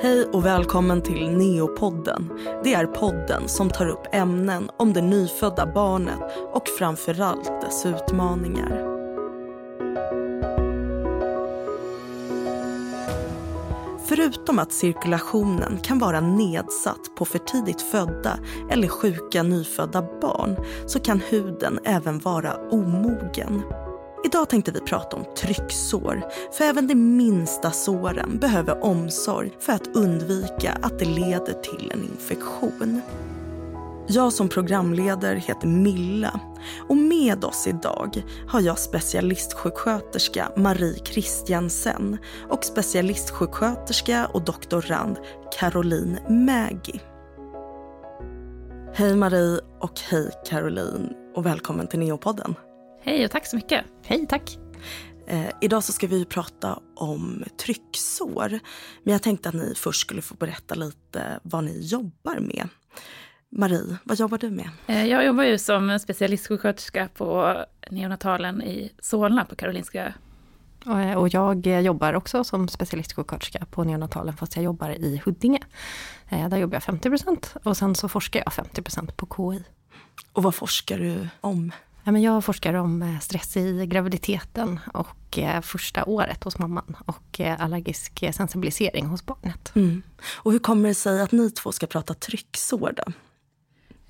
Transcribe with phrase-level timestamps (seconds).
[0.00, 2.32] Hej och välkommen till Neopodden.
[2.64, 6.18] Det är podden som tar upp ämnen om det nyfödda barnet
[6.52, 8.84] och framförallt dess utmaningar.
[14.06, 18.38] Förutom att cirkulationen kan vara nedsatt på för tidigt födda
[18.70, 20.56] eller sjuka nyfödda barn
[20.86, 23.62] så kan huden även vara omogen.
[24.24, 29.96] Idag tänkte vi prata om trycksår, för även de minsta såren behöver omsorg för att
[29.96, 33.00] undvika att det leder till en infektion.
[34.10, 36.40] Jag som programledare heter Milla
[36.88, 45.16] och med oss idag har jag specialistsjuksköterska Marie Kristiansen och specialistsjuksköterska och doktorand
[45.58, 47.00] Caroline Mägi.
[48.94, 52.54] Hej Marie och hej Caroline och välkommen till Neopodden.
[53.08, 53.84] Hej och tack så mycket.
[54.04, 54.58] Hej, tack.
[55.26, 58.48] Eh, idag så ska vi prata om trycksår.
[59.02, 62.68] Men jag tänkte att ni först skulle få berätta lite vad ni jobbar med.
[63.48, 64.70] Marie, vad jobbar du med?
[64.86, 67.56] Eh, jag jobbar ju som specialistsjuksköterska på
[67.90, 70.14] neonatalen i Solna på Karolinska.
[71.16, 75.60] Och jag jobbar också som specialistsjuksköterska på neonatalen fast jag jobbar i Huddinge.
[76.28, 79.64] Eh, där jobbar jag 50% och sen så forskar jag 50% på KI.
[80.32, 81.72] Och vad forskar du om?
[82.16, 89.06] Jag forskar om eh, stress i graviditeten och första året hos mamman och allergisk sensibilisering
[89.06, 89.72] hos barnet.
[89.76, 90.02] Mm.
[90.26, 93.12] Och hur kommer det sig att ni två ska prata trycksår då?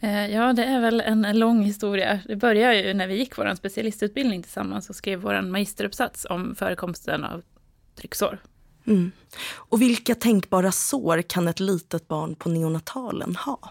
[0.00, 2.20] Eh, ja, det är väl en lång historia.
[2.28, 7.24] Det började ju när vi gick vår specialistutbildning tillsammans och skrev vår magisteruppsats om förekomsten
[7.24, 7.42] av
[7.94, 8.38] trycksår.
[8.86, 9.10] Mm.
[9.54, 13.70] Och vilka tänkbara sår kan ett litet barn på neonatalen ha?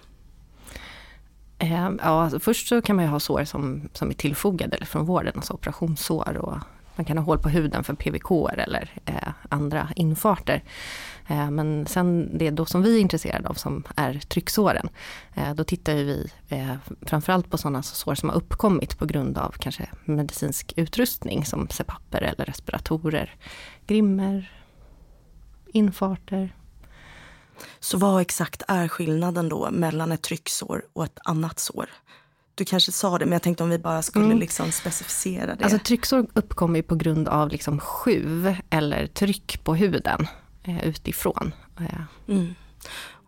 [1.60, 4.86] Eh, ja, alltså först så kan man ju ha sår som, som är tillfogade eller
[4.86, 6.58] från vården, alltså operationssår och
[6.98, 10.64] man kan ha hål på huden för PVK eller eh, andra infarter.
[11.28, 14.90] Eh, men sen det då som vi är intresserade av som är trycksåren.
[15.34, 19.38] Eh, då tittar vi eh, framförallt på sådana alltså sår som har uppkommit på grund
[19.38, 23.36] av kanske medicinsk utrustning som CPAPer eller respiratorer,
[23.88, 24.52] grimmer,
[25.68, 26.54] infarter.
[27.80, 31.90] Så vad exakt är skillnaden då mellan ett trycksår och ett annat sår?
[32.56, 34.40] Du kanske sa det, men jag tänkte om vi bara skulle mm.
[34.40, 35.64] liksom specificera det.
[35.64, 40.28] Alltså trycksår uppkommer på grund av liksom sjuv eller tryck på huden
[40.64, 41.54] eh, utifrån.
[41.80, 42.02] Eh.
[42.28, 42.56] Mm.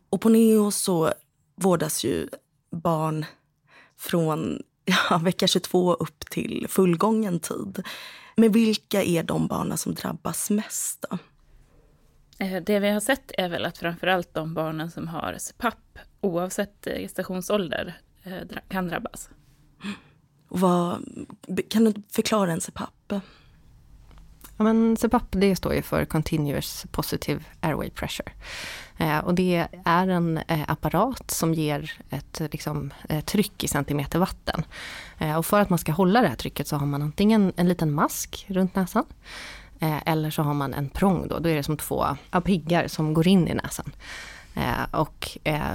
[0.09, 1.13] Och på Neo så
[1.55, 2.27] vårdas ju
[2.71, 3.25] barn
[3.97, 4.61] från
[5.09, 7.83] ja, vecka 22 upp till fullgången tid.
[8.35, 11.05] Men vilka är de barnen som drabbas mest?
[11.09, 11.17] Då?
[12.39, 16.87] Eh, det vi har sett är väl att framförallt de barnen som har CPAP, oavsett
[16.87, 18.01] eh, gestationsålder,
[18.69, 19.29] kan drabbas.
[20.47, 21.05] Vad,
[21.69, 23.13] kan du förklara en CPAP?
[24.57, 28.31] Ja, men CPAP det står ju för Continuous Positive Airway Pressure.
[28.97, 34.19] Eh, och det är en eh, apparat som ger ett liksom, eh, tryck i centimeter
[34.19, 34.63] vatten.
[35.17, 37.67] Eh, och för att man ska hålla det här trycket så har man antingen en
[37.67, 41.55] liten mask runt näsan eh, Eh, eller så har man en prång då, då är
[41.55, 42.05] det som två
[42.45, 43.91] piggar som går in i näsan.
[44.55, 45.73] Eh, och eh,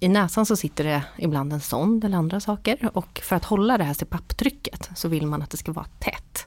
[0.00, 3.78] i näsan så sitter det ibland en sond eller andra saker och för att hålla
[3.78, 6.46] det här CPAP-trycket så vill man att det ska vara tätt.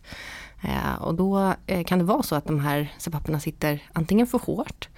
[0.61, 4.39] Eh, och då eh, kan det vara så att de här CPAPerna sitter antingen för
[4.39, 4.89] hårt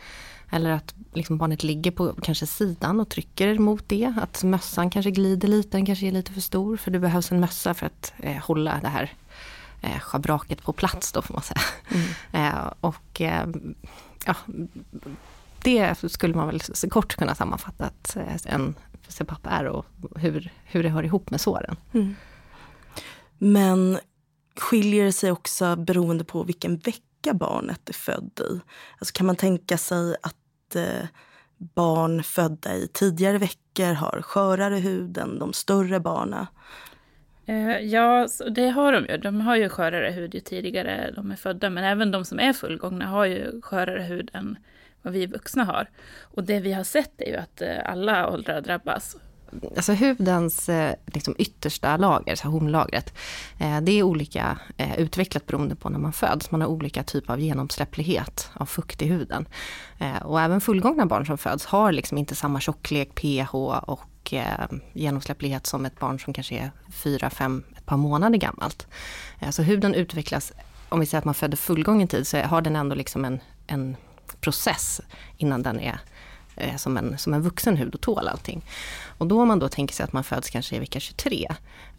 [0.52, 4.14] eller att liksom barnet ligger på kanske sidan och trycker mot det.
[4.22, 7.40] Att mössan kanske glider lite, den kanske är lite för stor för det behövs en
[7.40, 9.14] mössa för att eh, hålla det här
[9.82, 11.62] eh, schabraket på plats då får man säga.
[11.92, 12.08] Mm.
[12.34, 13.48] Eh, och eh,
[14.26, 14.36] ja,
[15.64, 18.76] det skulle man väl kort kunna sammanfatta att en
[19.08, 21.76] CPAP är och hur, hur det hör ihop med såren.
[21.94, 22.16] Mm.
[23.38, 24.00] Men
[24.56, 28.60] skiljer det sig också beroende på vilken vecka barnet är född i?
[28.98, 31.08] Alltså kan man tänka sig att eh,
[31.58, 36.46] barn födda i tidigare veckor har skörare hud än de större barnen?
[37.46, 39.18] Eh, ja, det har de ju.
[39.18, 41.70] De har ju skörare hud ju tidigare de är födda.
[41.70, 44.58] Men även de som är fullgångna har ju skörare hud än
[45.02, 45.90] vad vi vuxna har.
[46.22, 49.18] Och det vi har sett är ju att eh, alla åldrar drabbas.
[49.76, 53.14] Alltså hudens eh, liksom yttersta lager, så hornlagret,
[53.82, 54.60] det är olika
[54.98, 56.52] utvecklat beroende på när man föds.
[56.52, 59.48] Man har olika typer av genomsläpplighet av fukt i huden.
[60.22, 65.68] Och även fullgångna barn som föds har liksom inte samma tjocklek, pH och Eh, genomsläpplighet
[65.68, 68.88] som ett barn som kanske är 4-5, ett par månader gammalt.
[69.40, 70.52] Eh, så huden utvecklas,
[70.90, 73.96] om vi säger att man föder fullgången tid, så har den ändå liksom en, en
[74.42, 75.02] process
[75.38, 76.00] innan den är
[76.56, 78.66] eh, som en, som en vuxen hud och tål allting.
[79.18, 81.48] Och då om man då tänker sig att man föds kanske i vecka 23,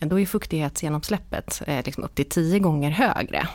[0.01, 3.49] eh, då är fuktighetsgenomsläppet eh, liksom upp till 10 gånger högre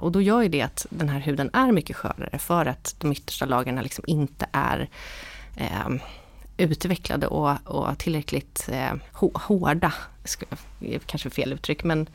[0.00, 3.12] och då gör ju det att den här huden är mycket skörare för att de
[3.12, 4.88] yttersta lagren liksom inte är
[5.56, 5.88] eh,
[6.60, 8.92] utvecklade och, och tillräckligt eh,
[9.34, 9.92] hårda.
[11.06, 12.08] Kanske fel uttryck men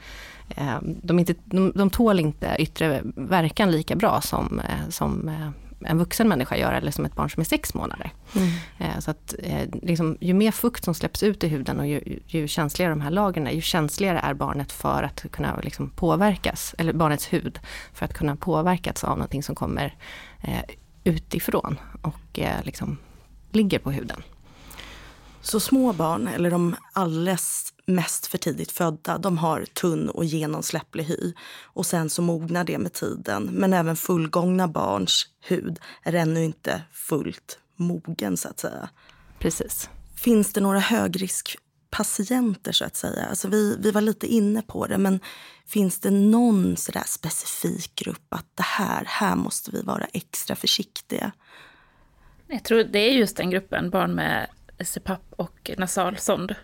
[0.49, 5.49] eh, de, inte, de, de tål inte yttre verkan lika bra som, eh, som eh,
[5.85, 8.13] en vuxen människa gör eller som ett barn som är sex månader.
[8.35, 8.49] Mm.
[8.77, 9.35] Eh, så att
[9.81, 13.11] liksom, ju mer fukt som släpps ut i huden och ju, ju känsligare de här
[13.11, 17.59] lagren är, ju känsligare är barnet för att kunna liksom, påverkas, eller barnets hud,
[17.93, 19.95] för att kunna påverkas av någonting som kommer
[20.41, 20.63] eh,
[21.03, 22.97] utifrån och eh, liksom
[23.51, 24.23] ligger på huden.
[25.45, 31.03] Så små barn, eller de alldeles mest för tidigt födda, de har tunn och genomsläpplig
[31.03, 31.33] hy.
[31.63, 33.43] Och sen så mognar det med tiden.
[33.43, 38.89] Men även fullgångna barns hud är ännu inte fullt mogen så att säga.
[39.39, 39.89] Precis.
[40.15, 43.25] Finns det några högriskpatienter så att säga?
[43.25, 45.19] Alltså vi, vi var lite inne på det, men
[45.65, 51.31] finns det någon sådär specifik grupp att det här, här måste vi vara extra försiktiga?
[52.47, 54.47] Jag tror det är just den gruppen, barn med
[54.79, 56.55] CPAP och nasalsond.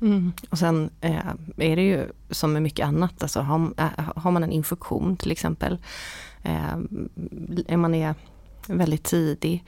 [0.00, 0.32] Mm.
[0.50, 1.26] Och sen eh,
[1.56, 5.30] är det ju som med mycket annat, alltså har, äh, har man en infektion till
[5.30, 5.78] exempel,
[6.42, 8.14] eh, man är
[8.66, 9.64] väldigt tidig,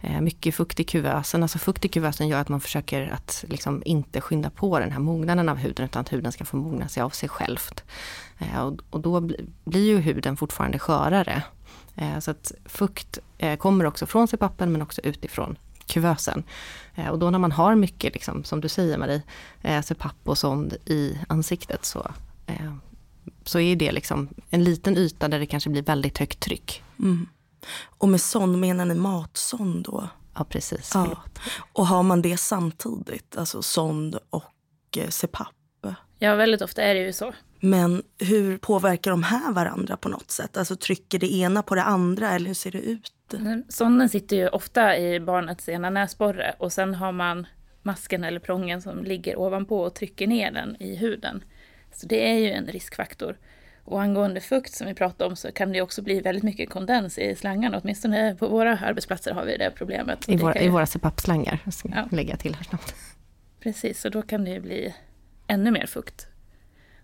[0.00, 3.82] eh, mycket fukt i kuvösen, alltså fukt i kuvösen gör att man försöker att liksom
[3.84, 7.02] inte skynda på den här mognaden av huden utan att huden ska få mogna sig
[7.02, 7.84] av sig självt.
[8.38, 9.20] Eh, och, och, då
[9.64, 11.42] blir ju huden fortfarande skörare.
[11.94, 16.44] Eh, så att fukt eh, kommer också från CPAPen men också utifrån kuvösen.
[16.94, 19.22] Eh, och då när man har mycket, liksom, som du säger Marie,
[19.62, 22.10] eh, CPAP och sond i ansiktet så,
[22.46, 22.74] eh,
[23.44, 26.82] så är det liksom en liten yta där det kanske blir väldigt högt tryck.
[26.98, 27.28] Mm.
[27.84, 30.08] Och med sond menar ni matsond då?
[30.34, 30.90] Ja precis.
[30.94, 31.22] Ja.
[31.72, 35.48] Och har man det samtidigt, alltså sond och CPAP?
[36.18, 37.32] Ja, väldigt ofta är det ju så.
[37.70, 40.56] Men hur påverkar de här varandra på något sätt?
[40.56, 43.12] Alltså trycker det ena på det andra eller hur ser det ut?
[43.68, 47.46] Sonden sitter ju ofta i barnets ena näsborre och sen har man
[47.82, 51.44] masken eller prången som ligger ovanpå och trycker ner den i huden.
[51.92, 53.36] Så det är ju en riskfaktor.
[53.84, 57.18] Och angående fukt som vi pratade om så kan det också bli väldigt mycket kondens
[57.18, 57.80] i slangarna.
[57.82, 60.28] Åtminstone på våra arbetsplatser har vi det problemet.
[60.28, 60.66] I, våra, ju...
[60.66, 62.08] i våra CPAP-slangar, ska ja.
[62.10, 62.94] lägga till här snabbt.
[63.60, 64.94] Precis, och då kan det bli
[65.46, 66.28] ännu mer fukt.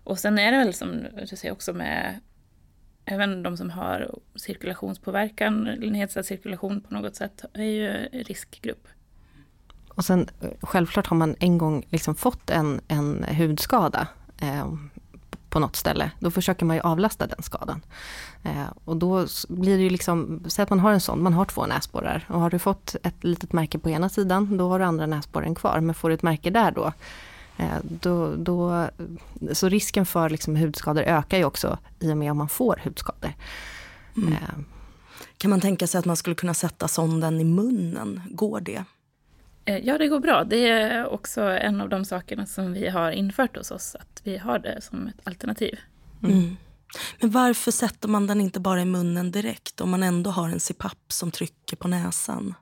[0.03, 2.19] Och sen är det väl som du säger också med
[3.05, 8.87] även de som har cirkulationspåverkan, nedsatt cirkulation på något sätt, är ju riskgrupp.
[9.89, 14.07] Och sen eh, självklart har man en gång liksom fått en, en hudskada
[14.41, 14.73] eh,
[15.49, 17.81] på något ställe, då försöker man ju avlasta den skadan.
[18.43, 21.45] Eh, och då blir det ju liksom, säg att man har en sån, man har
[21.45, 24.85] två näsborrar och har du fått ett litet märke på ena sidan, då har du
[24.85, 25.79] andra näsborren kvar.
[25.79, 26.93] Men får du ett märke där då,
[27.81, 28.89] då, då,
[29.51, 33.33] så risken för liksom hudskador ökar ju också i och med om man får hudskador.
[34.17, 34.33] Mm.
[34.33, 34.39] Eh.
[35.37, 38.21] Kan man tänka sig att man skulle kunna sätta sonden i munnen?
[38.31, 38.83] Går det?
[39.65, 40.43] Eh, ja, det går bra.
[40.43, 44.37] Det är också en av de sakerna som vi har infört hos oss, att vi
[44.37, 45.79] har det som ett alternativ.
[46.23, 46.37] Mm.
[46.37, 46.55] Mm.
[47.19, 50.59] Men varför sätter man den inte bara i munnen direkt om man ändå har en
[50.59, 52.53] CPAP som trycker på näsan?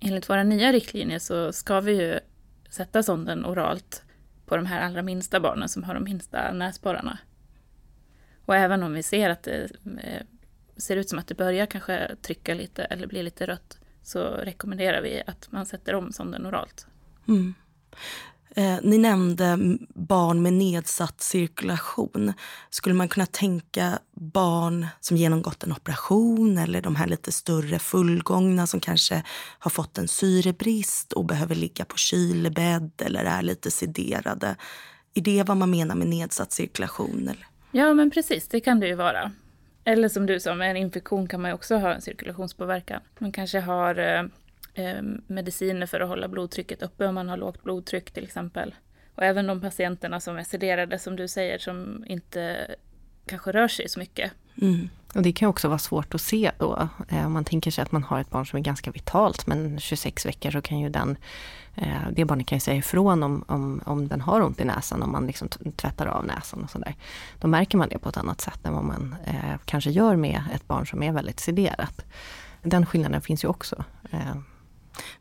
[0.00, 2.20] Enligt våra nya riktlinjer så ska vi ju
[2.70, 4.02] sätta sonden oralt
[4.46, 7.18] på de här allra minsta barnen som har de minsta näsborrarna.
[8.44, 9.70] Och även om vi ser att det
[10.02, 10.22] eh,
[10.76, 15.02] ser ut som att det börjar kanske trycka lite eller bli lite rött så rekommenderar
[15.02, 16.86] vi att man sätter om sonden oralt.
[17.28, 17.54] Mm.
[18.58, 19.58] Eh, ni nämnde
[19.94, 22.32] barn med nedsatt cirkulation.
[22.70, 28.66] Skulle man kunna tänka barn som genomgått en operation eller de här lite större fullgångna
[28.66, 29.22] som kanske
[29.58, 34.56] har fått en syrebrist och behöver ligga på kylbädd eller är lite sederade.
[35.14, 37.22] Är det vad man menar med nedsatt cirkulation?
[37.22, 37.46] Eller?
[37.70, 39.32] Ja, men precis, det kan det ju vara.
[39.84, 43.00] Eller som du sa, med en infektion kan man ju också ha en cirkulationspåverkan.
[43.18, 44.22] Man kanske har eh,
[44.76, 48.74] eh, mediciner för att hålla blodtrycket uppe om man har lågt blodtryck till exempel.
[49.14, 52.66] Och även de patienterna som är sederade, som du säger, som inte
[53.26, 54.32] kanske rör sig så mycket.
[54.62, 54.88] Mm.
[55.14, 56.88] Och det kan också vara svårt att se då.
[57.08, 59.80] Eh, om man tänker sig att man har ett barn som är ganska vitalt, men
[59.80, 61.16] 26 veckor så kan ju den,
[61.74, 65.02] eh, det barnet kan ju säga ifrån om, om, om den har ont i näsan,
[65.02, 66.94] om man liksom tvättar av näsan och sådär.
[67.40, 70.42] Då märker man det på ett annat sätt än vad man eh, kanske gör med
[70.54, 72.04] ett barn som är väldigt sederat.
[72.62, 73.84] Den skillnaden finns ju också.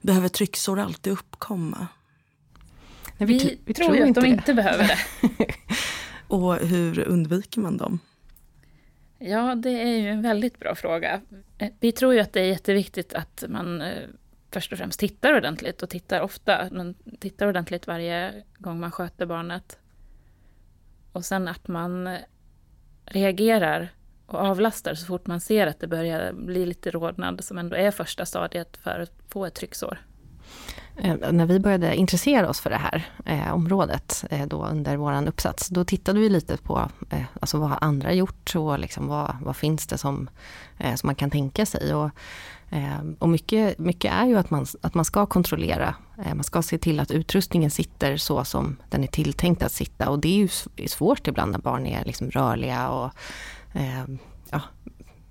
[0.01, 1.87] Behöver trycksår alltid uppkomma?
[3.17, 4.27] Nej, vi, vi, vi, tror, tror ju att de det.
[4.27, 4.97] inte behöver det.
[6.27, 7.99] och hur undviker man dem?
[9.19, 11.21] Ja, det är ju en väldigt bra fråga.
[11.57, 14.03] Eh, vi tror ju att det är jätteviktigt att man eh,
[14.51, 16.69] först och främst tittar ordentligt och tittar ofta.
[16.71, 19.79] Man tittar ordentligt varje gång man sköter barnet.
[21.11, 22.17] Och sen att man
[23.05, 23.89] reagerar
[24.25, 27.91] och avlastar så fort man ser att det börjar bli lite rodnad, som ändå är
[27.91, 29.99] första stadiet för att få ett trycksår.
[30.97, 35.27] Eh, när vi började intressera oss för det här eh, området eh, då under vår
[35.27, 39.35] uppsats, då tittade vi lite på eh, alltså vad har andra gjort och liksom vad,
[39.41, 40.29] vad finns det som,
[40.77, 41.93] eh, som man kan tänka sig.
[41.93, 42.09] Och,
[42.69, 46.61] eh, och mycket, mycket är ju att man, att man ska kontrollera, eh, man ska
[46.61, 50.09] se till att utrustningen sitter så som den är tilltänkt att sitta.
[50.09, 53.11] Och det är ju svårt ibland när barn är liksom rörliga och
[53.75, 54.17] Ehm,
[54.51, 54.61] ja,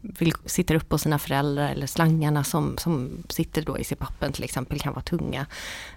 [0.00, 4.44] vill, sitter upp på sina föräldrar eller slangarna som, som sitter då i CPAPen till
[4.44, 5.46] exempel kan vara tunga.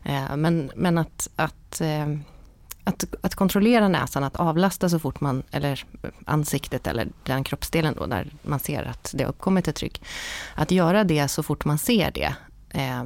[0.04, 2.08] Eh, men, men att, att, eh,
[2.84, 5.86] att, att kontrollera näsan, att avlasta så fort man, eller
[6.26, 10.02] ansiktet eller den kroppsdelen då där man ser att det har uppkommit ett tryck.
[10.56, 12.36] Att göra det så fort man ser det
[12.70, 13.04] eh,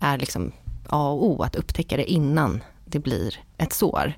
[0.00, 0.52] är liksom
[0.88, 2.62] A och O, att upptäcka det innan
[2.94, 4.12] det blir ett sår.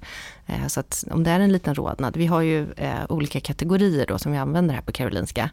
[0.47, 4.07] Eh, så att om det är en liten rodnad, vi har ju eh, olika kategorier
[4.07, 5.51] då som vi använder här på Karolinska,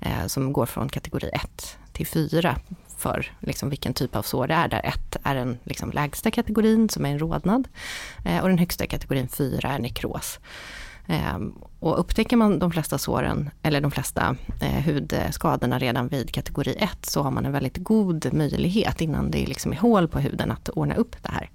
[0.00, 2.56] eh, som går från kategori 1 till 4
[2.98, 4.68] för liksom vilken typ av sår det är.
[4.68, 7.68] Där 1 är den liksom lägsta kategorin som är en rodnad
[8.42, 10.40] och den högsta kategorin 4 är nekros.
[11.06, 14.36] Ehm, och upptäcker man de flesta såren, eller de flesta
[14.84, 19.72] hudskadorna redan vid kategori 1 så har man en väldigt god möjlighet innan det liksom
[19.72, 21.50] är hål på huden att ordna upp det här.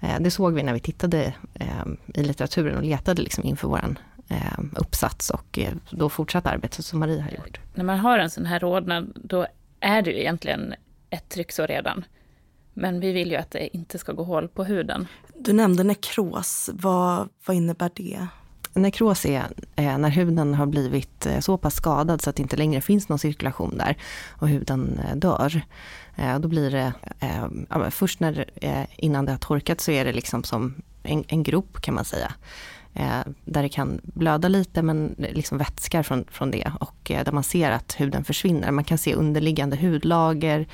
[0.00, 3.96] Eh, det såg vi när vi tittade eh, i litteraturen och letade liksom inför vår
[4.28, 5.58] eh, uppsats och
[5.90, 7.60] då fortsatte arbetet som Marie har gjort.
[7.74, 9.46] När man har en sån här rodnad, då
[9.80, 10.74] är det ju egentligen
[11.10, 12.04] ett trycksår redan.
[12.74, 15.06] Men vi vill ju att det inte ska gå hål på huden.
[15.38, 16.70] Du nämnde nekros.
[16.72, 18.26] Vad, vad innebär det?
[18.72, 19.46] Nekros är
[19.76, 23.08] eh, när huden har blivit eh, så pass skadad så att det inte längre finns
[23.08, 23.96] någon cirkulation där
[24.28, 25.62] och huden eh, dör.
[26.40, 26.92] Då blir det,
[27.90, 28.46] först när,
[28.96, 32.32] innan det har torkat så är det liksom som en, en grop kan man säga.
[33.44, 37.70] Där det kan blöda lite men liksom vätskar från, från det och där man ser
[37.70, 38.70] att huden försvinner.
[38.70, 40.66] Man kan se underliggande hudlager.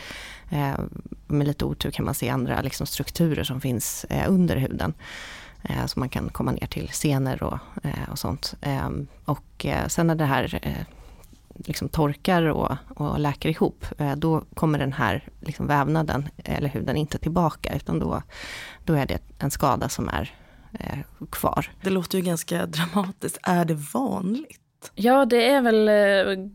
[1.27, 4.95] Med lite otur kan man se andra liksom strukturer som finns under huden.
[5.87, 7.59] Så man kan komma ner till senor och,
[8.11, 8.55] och sånt.
[9.25, 10.61] Och sen när det här
[11.65, 16.97] liksom torkar och, och läker ihop, eh, då kommer den här liksom vävnaden eller huden
[16.97, 18.23] inte tillbaka utan då,
[18.85, 20.35] då är det en skada som är
[20.81, 20.99] eh,
[21.31, 21.71] kvar.
[21.83, 23.39] Det låter ju ganska dramatiskt.
[23.43, 24.61] Är det vanligt?
[24.95, 26.49] Ja, det är väl eh,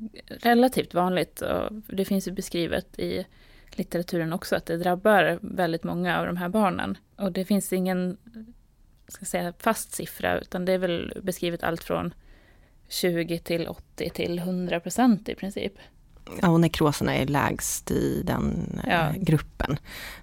[0.49, 1.41] relativt vanligt.
[1.41, 3.25] Och det finns ju beskrivet i
[3.71, 6.97] litteraturen också att det drabbar väldigt många av de här barnen.
[7.15, 8.17] Och det finns ingen
[9.08, 12.13] ska säga, fast siffra, utan det är väl beskrivet allt från
[12.89, 15.74] 20 till 80 till 100 procent i princip.
[16.41, 19.13] Ja, och nekroserna är lägst i den eh, ja.
[19.17, 19.77] gruppen.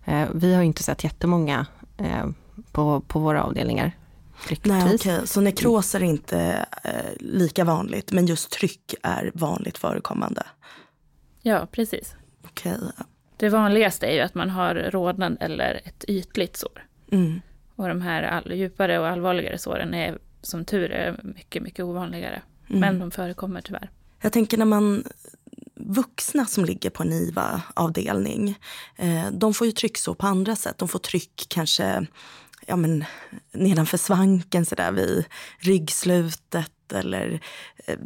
[0.04, 1.66] Eh, vi har inte sett jättemånga
[1.98, 2.26] eh,
[2.72, 3.92] på, på våra avdelningar.
[4.62, 5.26] Nej, okay.
[5.26, 6.66] Så nekroser är inte
[7.20, 10.46] lika vanligt, men just tryck är vanligt förekommande?
[11.42, 12.14] Ja, precis.
[12.44, 12.76] Okay.
[13.36, 16.86] Det vanligaste är ju att man har rodnad eller ett ytligt sår.
[17.12, 17.40] Mm.
[17.78, 22.42] Och de här all, djupare och allvarligare såren är som tur är mycket, mycket ovanligare.
[22.68, 22.80] Mm.
[22.80, 23.90] Men de förekommer tyvärr.
[24.20, 25.04] Jag tänker när man
[25.74, 28.58] vuxna som ligger på en IVA-avdelning,
[28.96, 30.78] eh, de får ju trycksår på andra sätt.
[30.78, 32.06] De får tryck kanske
[32.66, 33.04] ja, men,
[33.52, 35.24] nedanför svanken sådär vid
[35.58, 37.40] ryggslutet eller
[37.86, 37.98] eh,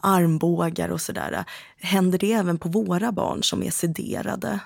[0.00, 1.44] armbågar och sådär.
[1.76, 4.60] Händer det även på våra barn som är sederade?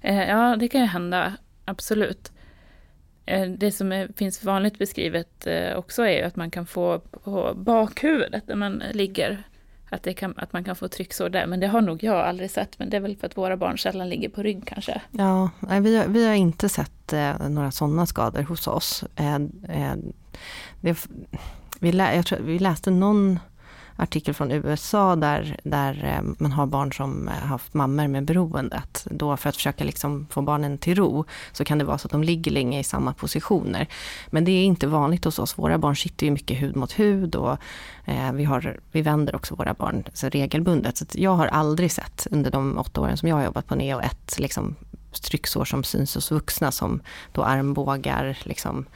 [0.00, 2.32] Eh, ja, det kan ju hända, absolut.
[3.30, 7.52] Eh, det som är, finns vanligt beskrivet eh, också är att man kan få på
[7.56, 9.46] bakhuvudet där man ligger.
[9.92, 12.50] Att, det kan, att man kan få trycksår där, men det har nog jag aldrig
[12.50, 12.78] sett.
[12.78, 15.00] Men det är väl för att våra barn sällan ligger på rygg kanske.
[15.10, 19.04] Ja, vi har, vi har inte sett eh, några sådana skador hos oss.
[19.16, 19.34] Eh,
[19.68, 19.94] eh,
[20.80, 21.08] det,
[21.80, 23.38] vi, lä, jag tror, vi läste någon
[24.00, 29.06] artikel från USA där, där eh, man har barn som eh, haft mammor med beroendet.
[29.10, 32.12] Då för att försöka liksom få barnen till ro så kan det vara så att
[32.12, 33.86] de ligger länge i samma positioner.
[34.30, 35.58] Men det är inte vanligt hos oss.
[35.58, 37.56] Våra barn sitter ju mycket hud mot hud och
[38.04, 40.96] eh, vi, har, vi vänder också våra barn så regelbundet.
[40.96, 44.00] Så jag har aldrig sett under de åtta åren som jag har jobbat på NEO
[44.00, 44.76] ett liksom,
[45.12, 47.00] trycksår som syns hos vuxna som
[47.32, 48.86] då armbågar, liksom,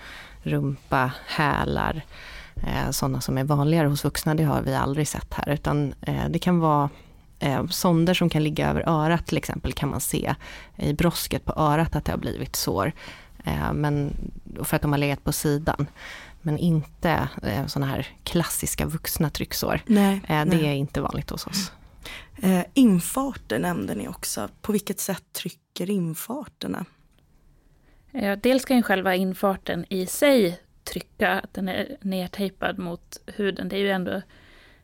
[0.43, 2.03] rumpa, hälar.
[2.63, 5.49] Eh, sådana som är vanligare hos vuxna, det har vi aldrig sett här.
[5.49, 6.91] Utan eh, det kan vara
[7.39, 10.35] eh, sonder som kan ligga över örat till exempel, kan man se
[10.77, 12.93] i brosket på örat att det har blivit sår.
[13.73, 14.17] Men,
[14.63, 15.87] för att de har legat på sidan.
[16.43, 17.29] Men inte
[17.67, 19.81] sådana här klassiska vuxna trycksår.
[19.87, 20.67] Nej, det nej.
[20.67, 21.73] är inte vanligt hos oss.
[22.75, 24.49] Infarter nämnde ni också.
[24.63, 26.85] På vilket sätt trycker infarterna?
[28.43, 33.69] Dels kan ju själva infarten i sig trycka, att den är nertejpad mot huden.
[33.69, 34.23] Det är ju ändå en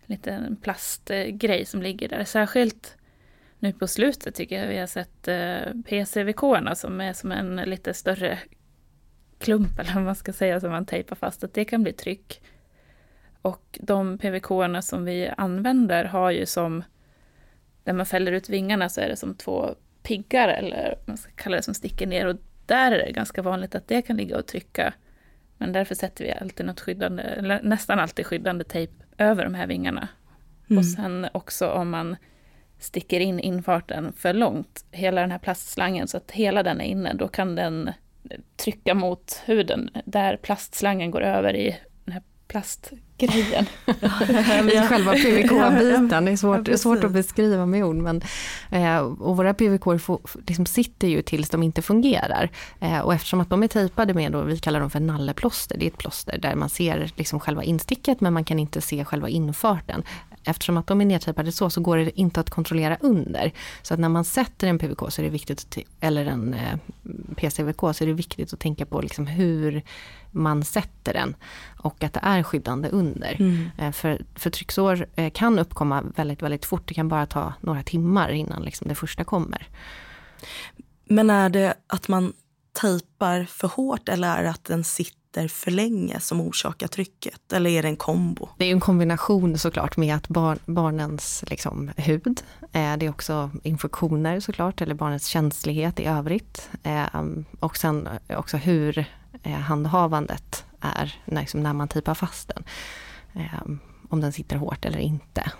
[0.06, 2.24] liten plastgrej som ligger där.
[2.24, 2.96] Särskilt
[3.58, 6.40] nu på slutet tycker jag vi har sett eh, PCVK
[6.74, 8.38] som är som en lite större
[9.38, 12.42] klump eller vad man ska säga som man tejpar fast, att det kan bli tryck.
[13.42, 14.46] Och de PVK
[14.82, 16.84] som vi använder har ju som,
[17.84, 21.56] När man fäller ut vingarna så är det som två piggar eller man ska kalla
[21.56, 24.46] det som sticker ner och där är det ganska vanligt att det kan ligga och
[24.46, 24.94] trycka.
[25.60, 30.08] Men därför sätter vi alltid något skyddande, nästan alltid skyddande tejp över de här vingarna.
[30.70, 30.78] Mm.
[30.78, 32.16] Och sen också om man
[32.78, 37.12] sticker in infarten för långt, hela den här plastslangen, så att hela den är inne,
[37.14, 37.90] då kan den
[38.56, 41.76] trycka mot huden där plastslangen går över i
[42.50, 43.66] plastgrejen.
[44.74, 47.96] ja, själva PVK-biten, det är svårt, ja, svårt att beskriva med ord.
[47.96, 48.22] Men,
[48.70, 49.86] eh, och våra PVK
[50.46, 52.50] liksom sitter ju tills de inte fungerar.
[52.80, 55.84] Eh, och eftersom att de är tejpade med, då, vi kallar dem för nalleplåster, det
[55.84, 59.28] är ett plåster där man ser liksom själva insticket men man kan inte se själva
[59.28, 60.02] infarten
[60.44, 63.52] eftersom att de är nedtejpade så, så går det inte att kontrollera under.
[63.82, 66.78] Så att när man sätter en PVK så är det viktigt, eller en eh,
[67.36, 69.82] PCVK, så är det viktigt att tänka på liksom hur
[70.30, 71.36] man sätter den.
[71.78, 73.36] Och att det är skyddande under.
[73.40, 73.70] Mm.
[73.78, 76.88] Eh, för, för trycksår eh, kan uppkomma väldigt, väldigt fort.
[76.88, 79.68] Det kan bara ta några timmar innan liksom det första kommer.
[81.04, 82.32] Men är det att man
[82.72, 87.52] tejpar för hårt eller är det att den sitter sitter för länge som orsakar trycket?
[87.52, 88.48] Eller är det en kombo?
[88.58, 93.50] Det är en kombination såklart med att bar, barnens liksom, hud, eh, det är också
[93.62, 96.70] infektioner såklart, eller barnets känslighet i övrigt.
[96.82, 97.22] Eh,
[97.60, 98.98] och sen också hur
[99.42, 102.64] eh, handhavandet är när, liksom, när man typar fast den.
[103.34, 103.62] Eh,
[104.10, 105.52] om den sitter hårt eller inte.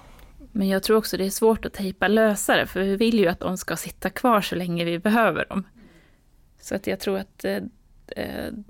[0.52, 3.40] Men jag tror också det är svårt att tejpa lösare, för vi vill ju att
[3.40, 5.64] de ska sitta kvar så länge vi behöver dem.
[6.60, 7.62] Så att jag tror att eh, Eh,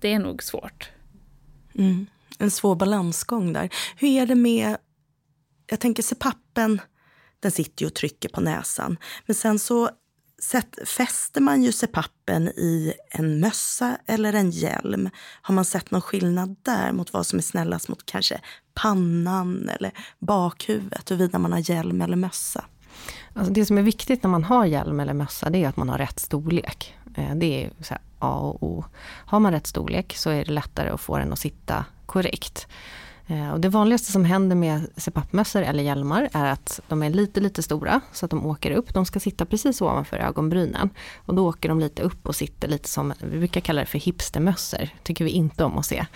[0.01, 0.91] det är nog svårt.
[1.75, 2.07] Mm.
[2.39, 3.71] En svår balansgång där.
[3.97, 4.77] Hur är det med,
[5.67, 6.81] jag tänker se pappen,
[7.41, 8.97] den sitter ju och trycker på näsan.
[9.27, 9.91] Men sen så
[10.43, 15.11] sätt, fäster man ju pappen i en mössa eller en hjälm.
[15.43, 18.41] Har man sett någon skillnad där mot vad som är snällast mot kanske
[18.75, 22.65] pannan eller bakhuvudet, huruvida man har hjälm eller mössa?
[23.35, 25.89] Alltså det som är viktigt när man har hjälm eller mössa, det är att man
[25.89, 26.95] har rätt storlek.
[27.17, 28.85] Eh, det är så A och O.
[29.03, 32.67] Har man rätt storlek så är det lättare att få den att sitta korrekt.
[33.31, 37.41] Eh, och det vanligaste som händer med CPAP-mössor eller hjälmar är att de är lite,
[37.41, 38.95] lite stora så att de åker upp.
[38.95, 40.91] De ska sitta precis ovanför ögonbrynen.
[41.17, 43.99] Och då åker de lite upp och sitter lite som, vi brukar kalla det för
[43.99, 44.89] hipstermössor.
[45.03, 46.07] tycker vi inte om att se.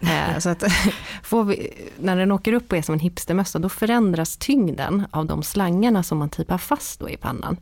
[0.00, 0.62] Eh, så att
[1.48, 5.42] vi, när den åker upp och är som en hipstermössa då förändras tyngden av de
[5.42, 7.56] slangarna som man typar fast då i pannan.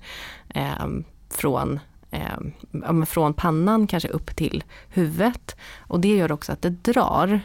[0.48, 0.86] Eh,
[1.30, 5.56] från eh, från pannan kanske upp till huvudet.
[5.78, 7.40] Och det gör också att det drar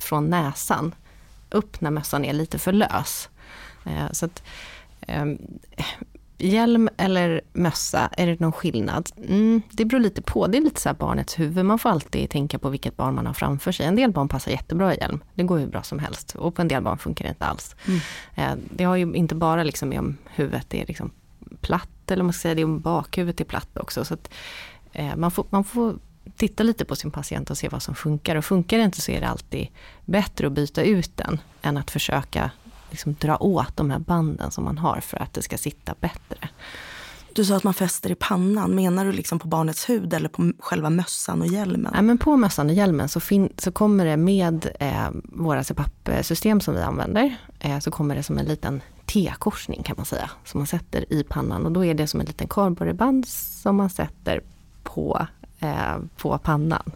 [0.00, 0.94] från näsan
[1.50, 3.28] upp när mössan är lite för lös.
[3.84, 4.42] Eh, så att,
[5.00, 5.24] eh,
[6.38, 9.10] Hjälm eller mössa, är det någon skillnad?
[9.28, 11.64] Mm, det beror lite på, det är lite så barnets huvud.
[11.64, 13.86] Man får alltid tänka på vilket barn man har framför sig.
[13.86, 16.34] En del barn passar jättebra i hjälm, det går hur bra som helst.
[16.34, 17.76] Och på en del barn funkar det inte alls.
[17.86, 18.00] Mm.
[18.34, 21.10] Eh, det har ju inte bara liksom med om huvudet är liksom
[21.60, 24.04] platt, eller man ska säga det om bakhuvudet är platt också.
[24.04, 24.30] Så att,
[24.92, 25.98] eh, man, får, man får
[26.36, 28.36] titta lite på sin patient och se vad som funkar.
[28.36, 29.68] Och funkar det inte så är det alltid
[30.04, 32.50] bättre att byta ut den än att försöka
[32.90, 36.48] liksom dra åt de här banden som man har för att det ska sitta bättre.
[37.32, 38.74] Du sa att man fäster i pannan.
[38.74, 41.92] Menar du liksom på barnets hud eller på själva mössan och hjälmen?
[41.92, 43.20] Nej, men på mössan och hjälmen så,
[43.58, 48.38] så kommer det med eh, våra CPAP-system som vi använder, eh, så kommer det som
[48.38, 51.66] en liten T-korsning kan man säga, som man sätter i pannan.
[51.66, 54.40] Och då är det som en liten kardborreband som man sätter
[54.82, 55.26] på,
[55.60, 56.92] eh, på pannan.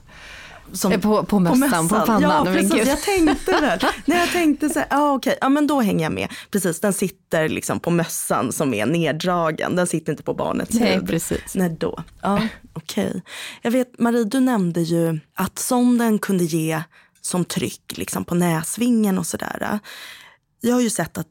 [0.73, 2.47] Som, eh, på, på, mössan, på, på pannan.
[2.47, 2.89] Ja, precis.
[2.89, 3.81] Jag tänkte det.
[4.05, 5.39] När jag tänkte så här, ah, okej, okay.
[5.41, 6.29] ja men då hänger jag med.
[6.51, 9.77] Precis, den sitter liksom på mössan som är neddragen.
[9.77, 11.09] Den sitter inte på barnets Nej, huvud.
[11.09, 11.55] Precis.
[11.55, 12.03] Nej, då.
[12.23, 12.41] Ja,
[12.73, 13.09] okej.
[13.09, 13.21] Okay.
[13.63, 16.83] Jag vet, Marie, du nämnde ju att sonden kunde ge
[17.21, 19.79] som tryck liksom på näsvingen och sådär.
[20.61, 21.27] Jag har ju sett att,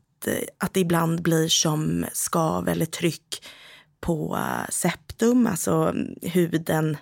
[0.57, 3.45] att det ibland blir som skav eller tryck
[3.99, 6.97] på eh, septum, alltså huden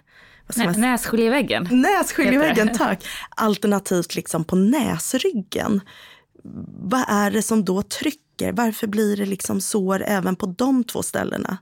[0.55, 1.67] Nä, nässkiljeväggen.
[1.71, 3.05] Nässkiljeväggen, tack.
[3.29, 5.81] Alternativt liksom på näsryggen.
[6.79, 8.51] Vad är det som då trycker?
[8.51, 11.57] Varför blir det liksom sår även på de två ställena?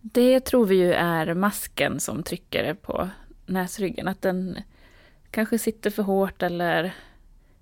[0.00, 3.08] Det tror vi ju är masken som trycker på
[3.46, 4.08] näsryggen.
[4.08, 4.58] Att den
[5.30, 6.94] kanske sitter för hårt eller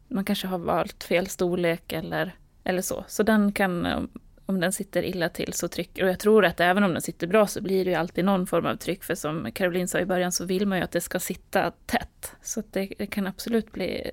[0.09, 2.35] man kanske har valt fel storlek eller,
[2.67, 3.05] eller så.
[3.09, 4.09] Så den kan
[4.47, 7.27] om den sitter illa till så trycker, och jag tror att även om den sitter
[7.27, 10.07] bra så blir det ju alltid någon form av tryck, för som Caroline sa i
[10.07, 12.33] början så vill man ju att det ska sitta tätt.
[12.43, 14.11] Så det, det, kan absolut bli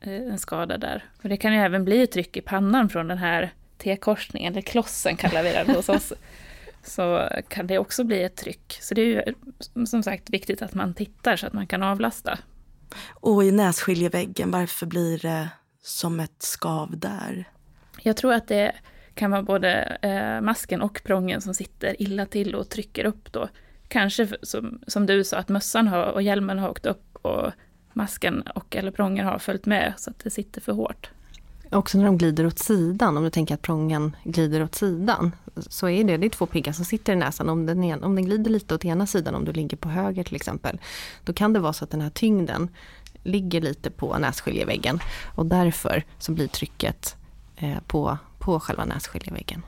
[0.00, 1.04] en skada där.
[1.22, 5.16] Och det kan ju även bli tryck i pannan från den här T-korsningen, eller klossen
[5.16, 6.12] kallar vi den hos oss.
[6.84, 8.78] Så kan det också bli ett tryck.
[8.80, 9.34] Så det är ju
[9.86, 12.38] som sagt viktigt att man tittar så att man kan avlasta.
[13.10, 15.48] Och i nässkiljeväggen, varför blir det
[15.82, 17.51] som ett skav där?
[18.02, 18.72] Jag tror att det
[19.14, 23.48] kan vara både eh, masken och prången som sitter illa till och trycker upp då.
[23.88, 27.52] Kanske som, som du sa, att mössan har, och hjälmen har åkt upp och
[27.92, 31.10] masken och eller prången har följt med så att det sitter för hårt.
[31.70, 35.88] Också när de glider åt sidan, om du tänker att prången glider åt sidan, så
[35.88, 37.48] är det, det är två piggar som sitter i näsan.
[37.48, 40.36] Om den, om den glider lite åt ena sidan, om du ligger på höger till
[40.36, 40.80] exempel,
[41.24, 42.68] då kan det vara så att den här tyngden
[43.22, 44.98] ligger lite på nässkiljeväggen
[45.34, 47.16] och därför så blir trycket
[47.86, 49.62] på, på själva nässkiljeväggen.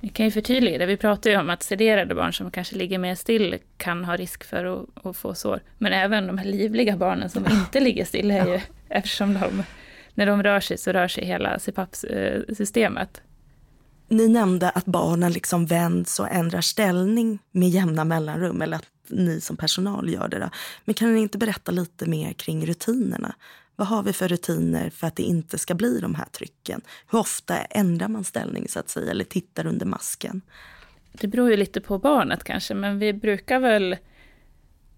[0.00, 0.86] Vi kan ju förtydliga det.
[0.86, 4.44] Vi pratar ju om att sederade barn som kanske ligger mer still kan ha risk
[4.44, 5.60] för att, att få sår.
[5.78, 9.62] Men även de här livliga barnen som inte ligger still är ju, eftersom de,
[10.14, 13.22] när de rör sig så rör sig hela CPAP-systemet.
[14.08, 19.40] Ni nämnde att barnen liksom vänds och ändrar ställning med jämna mellanrum, eller att ni
[19.40, 20.38] som personal gör det.
[20.38, 20.50] Då.
[20.84, 23.34] Men kan ni inte berätta lite mer kring rutinerna?
[23.76, 26.80] Vad har vi för rutiner för att det inte ska bli de här trycken?
[27.10, 30.42] Hur ofta ändrar man ställning så att säga, eller tittar under masken?
[31.12, 33.96] Det beror ju lite på barnet kanske, men vi brukar väl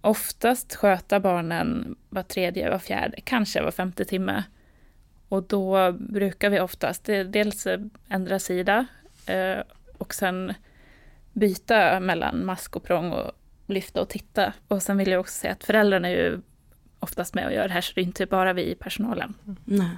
[0.01, 4.45] oftast sköta barnen var tredje, var fjärde, kanske var femte timme.
[5.29, 7.67] Och då brukar vi oftast dels
[8.09, 8.87] ändra sida
[9.27, 9.59] eh,
[9.99, 10.55] och sen
[11.33, 13.33] byta mellan mask och prång och
[13.67, 14.53] lyfta och titta.
[14.69, 16.41] Och sen vill jag också säga att föräldrarna är ju
[17.05, 19.35] oftast med och gör det här, så det är inte bara vi i personalen.
[19.65, 19.97] Nej.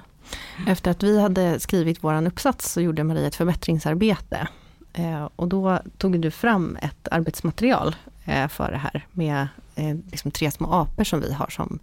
[0.67, 4.47] Efter att vi hade skrivit vår uppsats så gjorde Marie ett förbättringsarbete.
[4.93, 10.31] Eh, och då tog du fram ett arbetsmaterial eh, för det här med eh, liksom
[10.31, 11.79] tre små apor som vi har som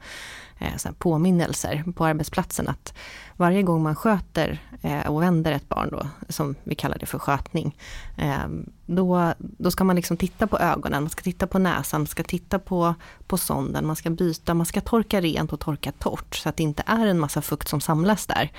[0.59, 2.95] eh, påminnelser på arbetsplatsen att
[3.37, 7.19] varje gång man sköter eh, och vänder ett barn då, som vi kallar det för
[7.19, 7.77] skötning,
[8.17, 8.49] eh,
[8.87, 12.23] då, då ska man liksom titta på ögonen, man ska titta på näsan, man ska
[12.23, 12.95] titta på,
[13.27, 16.63] på sonden, man ska byta, man ska torka rent och torka torrt så att det
[16.63, 18.51] inte är en massa fukt som samlas där.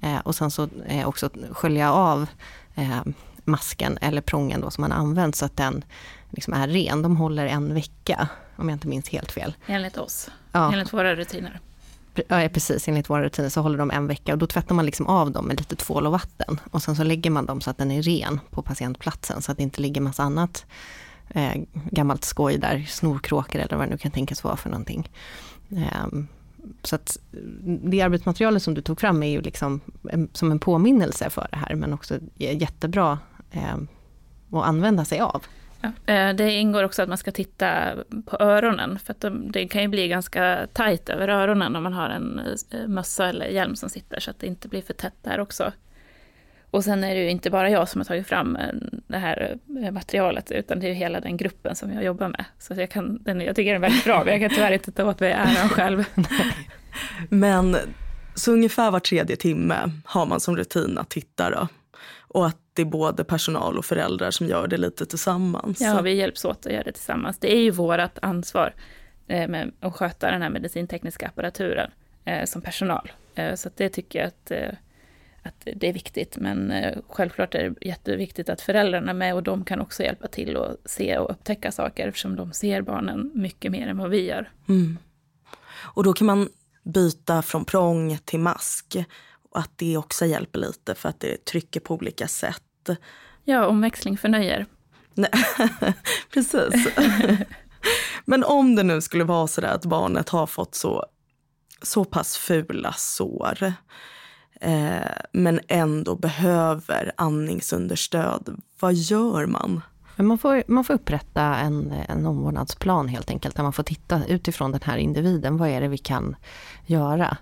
[0.00, 2.26] Eh, och sen så eh, också skölja av
[2.74, 3.00] eh,
[3.44, 5.84] masken eller prången då som man använt så att den
[6.30, 7.02] liksom är ren.
[7.02, 9.54] De håller en vecka, om jag inte minns helt fel.
[9.66, 10.72] Enligt oss, ja.
[10.72, 11.60] enligt våra rutiner.
[12.28, 12.88] Ja, precis.
[12.88, 15.46] Enligt våra rutiner så håller de en vecka och då tvättar man liksom av dem
[15.46, 16.60] med lite tvål och vatten.
[16.70, 19.58] Och sen så lägger man dem så att den är ren på patientplatsen så att
[19.58, 20.66] det inte ligger massa annat
[21.28, 21.52] eh,
[21.90, 25.10] gammalt skoj där, snorkråkor eller vad det nu kan tänkas vara för någonting.
[25.70, 26.06] Eh,
[26.82, 27.18] så att
[27.62, 31.56] det arbetsmaterialet som du tog fram är ju liksom en, som en påminnelse för det
[31.56, 33.18] här men också jättebra
[33.50, 33.74] eh,
[34.52, 35.44] att använda sig av.
[36.06, 37.94] Eh, det ingår också att man ska titta
[38.26, 41.92] på öronen, för att de, det kan ju bli ganska tajt över öronen om man
[41.92, 45.14] har en eh, mössa eller hjälm som sitter, så att det inte blir för tätt
[45.22, 45.72] där också.
[46.70, 48.74] Och sen är det ju inte bara jag som har tagit fram eh,
[49.06, 49.58] det här
[49.92, 52.44] materialet, utan det är ju hela den gruppen som jag jobbar med.
[52.58, 54.92] Så jag, kan, den, jag tycker den är väldigt bra, men jag kan tyvärr inte
[54.92, 56.04] ta åt mig äran själv.
[57.28, 57.76] men
[58.34, 61.68] så ungefär var tredje timme har man som rutin att titta då?
[62.34, 65.80] Och att det är både personal och föräldrar som gör det lite tillsammans.
[65.80, 67.38] Ja, vi hjälps åt att göra det tillsammans.
[67.38, 68.74] Det är ju vårt ansvar
[69.26, 71.90] eh, med att sköta den här medicintekniska apparaturen
[72.24, 73.12] eh, som personal.
[73.34, 74.52] Eh, så det tycker jag att,
[75.42, 76.36] att det är viktigt.
[76.36, 76.72] Men
[77.08, 80.76] självklart är det jätteviktigt att föräldrarna är med och de kan också hjälpa till att
[80.84, 84.50] se och upptäcka saker eftersom de ser barnen mycket mer än vad vi gör.
[84.68, 84.98] Mm.
[85.94, 86.48] Och då kan man
[86.82, 88.96] byta från prång till mask
[89.54, 92.90] att det också hjälper lite för att det trycker på olika sätt.
[93.44, 94.66] Ja, omväxling förnöjer.
[96.32, 96.88] Precis.
[98.24, 101.06] Men om det nu skulle vara så att barnet har fått så,
[101.82, 103.72] så pass fula sår
[104.60, 109.80] eh, men ändå behöver andningsunderstöd, vad gör man?
[110.16, 114.72] Man, får, man får upprätta en, en omvårdnadsplan helt enkelt, där man får titta utifrån
[114.72, 116.36] den här individen, vad är det vi kan
[116.86, 117.36] göra?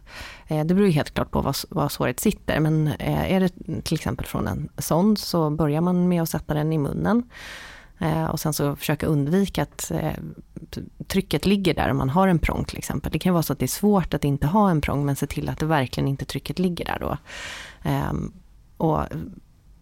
[0.46, 3.82] Eh, det beror ju helt klart på var, var såret sitter, men eh, är det
[3.82, 7.22] till exempel från en sond så börjar man med att sätta den i munnen.
[8.02, 10.12] Eh, och sen så försöka undvika att eh,
[11.06, 13.12] trycket ligger där om man har en prång till exempel.
[13.12, 15.26] Det kan vara så att det är svårt att inte ha en prång, men se
[15.26, 17.16] till att det verkligen inte trycket ligger där då.
[17.82, 18.32] Ehm,
[18.76, 19.00] och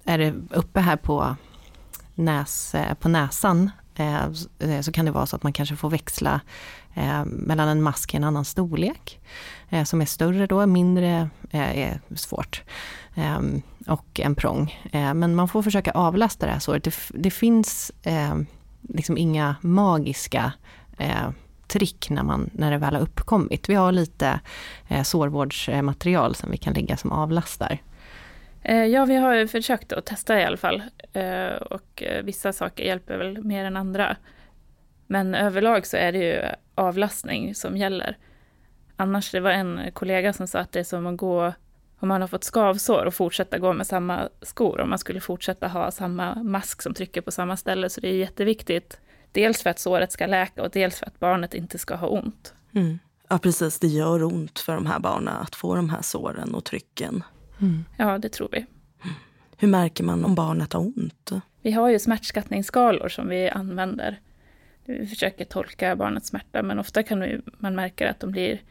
[0.04, 1.36] är det uppe här på
[2.20, 4.24] näs, eh, på näsan eh,
[4.58, 6.40] eh, så kan det vara så att man kanske får växla
[7.24, 9.20] mellan en mask i en annan storlek.
[9.84, 12.62] Som är större då, mindre är svårt.
[13.14, 14.78] Ehm, och en prång.
[14.92, 16.84] Men man får försöka avlasta det här såret.
[16.84, 17.92] Det, det finns
[18.80, 20.52] liksom inga magiska
[21.66, 23.68] trick när, man, när det väl har uppkommit.
[23.68, 24.40] Vi har lite
[25.04, 27.78] sårvårdsmaterial som vi kan lägga som avlastar.
[28.62, 30.82] Eh, ja, vi har försökt att testa i alla fall.
[31.12, 34.16] Eh, och eh, vissa saker hjälper väl mer än andra.
[35.06, 36.42] Men överlag så är det ju
[36.74, 38.16] avlastning som gäller.
[38.96, 41.52] Annars, det var en kollega som sa att det är som att gå,
[41.98, 45.68] om man har fått skavsår och fortsätta gå med samma skor, om man skulle fortsätta
[45.68, 47.90] ha samma mask som trycker på samma ställe.
[47.90, 49.00] Så det är jätteviktigt,
[49.32, 52.54] dels för att såret ska läka och dels för att barnet inte ska ha ont.
[52.74, 52.98] Mm.
[53.28, 56.64] Ja precis, det gör ont för de här barnen att få de här såren och
[56.64, 57.22] trycken.
[57.60, 57.84] Mm.
[57.96, 58.66] Ja, det tror vi.
[59.56, 61.30] Hur märker man om barnet har ont?
[61.62, 64.20] Vi har ju smärtskattningsskalor som vi använder.
[64.84, 68.62] Vi försöker tolka barnets smärta, men ofta kan man märka att de blir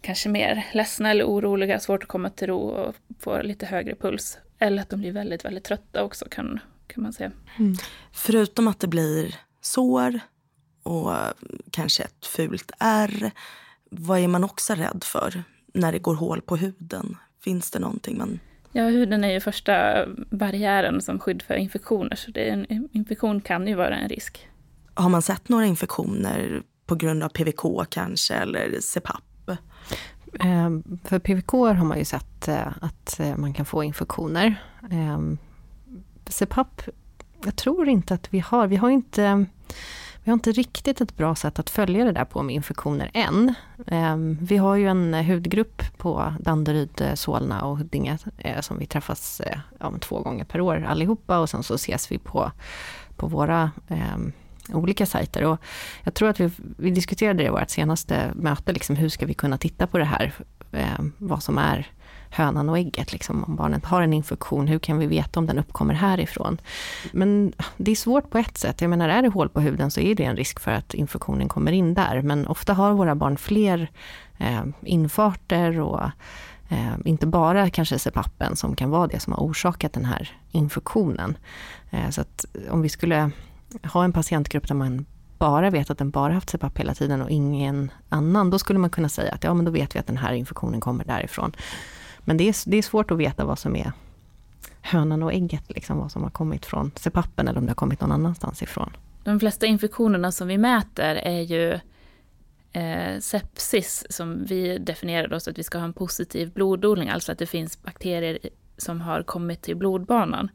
[0.00, 4.38] kanske mer ledsna eller oroliga, svårt att komma till ro och få lite högre puls.
[4.58, 7.32] Eller att de blir väldigt, väldigt trötta också kan, kan man säga.
[7.58, 7.76] Mm.
[8.12, 10.20] Förutom att det blir sår
[10.82, 11.10] och
[11.70, 13.30] kanske ett fult ärr,
[13.90, 15.42] vad är man också rädd för
[15.74, 17.16] när det går hål på huden?
[17.40, 18.40] Finns det någonting man...
[18.72, 23.66] Ja, huden är ju första barriären som skydd för infektioner, så det en infektion kan
[23.66, 24.48] ju vara en risk.
[24.94, 29.50] Har man sett några infektioner på grund av PVK kanske, eller CPAP?
[30.40, 34.62] Ehm, för PVK har man ju sett eh, att eh, man kan få infektioner.
[34.90, 35.38] Ehm,
[36.26, 36.82] CPAP,
[37.44, 39.46] jag tror inte att vi har, vi har inte
[40.28, 43.54] vi har inte riktigt ett bra sätt att följa det där på med infektioner än.
[43.86, 48.78] Ehm, vi har ju en eh, hudgrupp på Danderyd, eh, Solna och Huddinge eh, som
[48.78, 49.40] vi träffas
[49.80, 52.52] om två gånger per år allihopa och sen så ses vi på,
[53.16, 54.32] på våra ehm,
[54.72, 55.44] olika sajter.
[55.44, 55.58] Och
[56.04, 59.34] jag tror att vi, vi diskuterade det i vårt senaste möte, liksom, hur ska vi
[59.34, 60.32] kunna titta på det här,
[60.72, 61.86] ehm, vad som är
[62.30, 63.12] hönan och ägget.
[63.12, 63.44] Liksom.
[63.44, 66.60] Om barnet har en infektion, hur kan vi veta om den uppkommer härifrån?
[67.12, 68.80] Men ah, det är svårt på ett sätt.
[68.80, 71.48] Jag menar, är det hål på huden så är det en risk för att infektionen
[71.48, 72.22] kommer in där.
[72.22, 73.90] Men ofta har våra barn fler
[74.38, 76.02] eh, infarter och
[76.68, 81.38] eh, inte bara kanske CPAPen som kan vara det som har orsakat den här infektionen.
[81.90, 83.30] Eh, så att eh, om vi skulle
[83.92, 85.06] ha en patientgrupp där man
[85.38, 88.90] bara vet att den bara haft CPAP hela tiden och ingen annan, då skulle man
[88.90, 91.52] kunna säga att ja men då vet vi att den här infektionen kommer därifrån.
[92.28, 93.92] Men det är, det är svårt att veta vad som är
[94.82, 98.00] hönan och ägget, liksom vad som har kommit från CPAPen eller om det har kommit
[98.00, 98.96] någon annanstans ifrån.
[99.24, 101.72] De flesta infektionerna som vi mäter är ju
[102.72, 107.32] eh, sepsis som vi definierar då så att vi ska ha en positiv blododling, alltså
[107.32, 108.38] att det finns bakterier
[108.76, 110.50] som har kommit till blodbanan.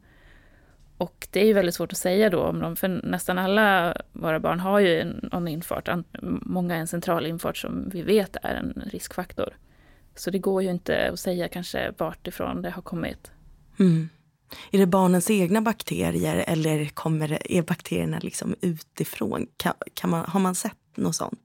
[0.96, 4.40] Och det är ju väldigt svårt att säga då om de, för nästan alla våra
[4.40, 5.88] barn har ju en, en infart,
[6.42, 9.54] många en central infart som vi vet är en riskfaktor.
[10.14, 13.30] Så det går ju inte att säga kanske vart ifrån det har kommit.
[13.78, 14.08] Mm.
[14.70, 19.46] Är det barnens egna bakterier eller kommer, är bakterierna liksom utifrån?
[19.56, 21.40] Kan, kan man, har man sett något sånt?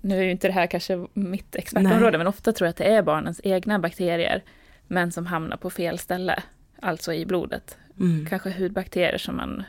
[0.00, 2.18] Nu är ju inte det här kanske mitt expertområde, Nej.
[2.18, 4.44] men ofta tror jag att det är barnens egna bakterier,
[4.86, 6.42] men som hamnar på fel ställe,
[6.82, 7.76] alltså i blodet.
[8.00, 8.26] Mm.
[8.26, 9.62] Kanske hudbakterier som man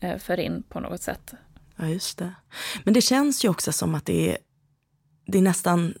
[0.00, 1.34] eh, för in på något sätt.
[1.76, 2.34] Ja, just det.
[2.84, 4.38] Men det känns ju också som att det är,
[5.26, 5.94] det är nästan...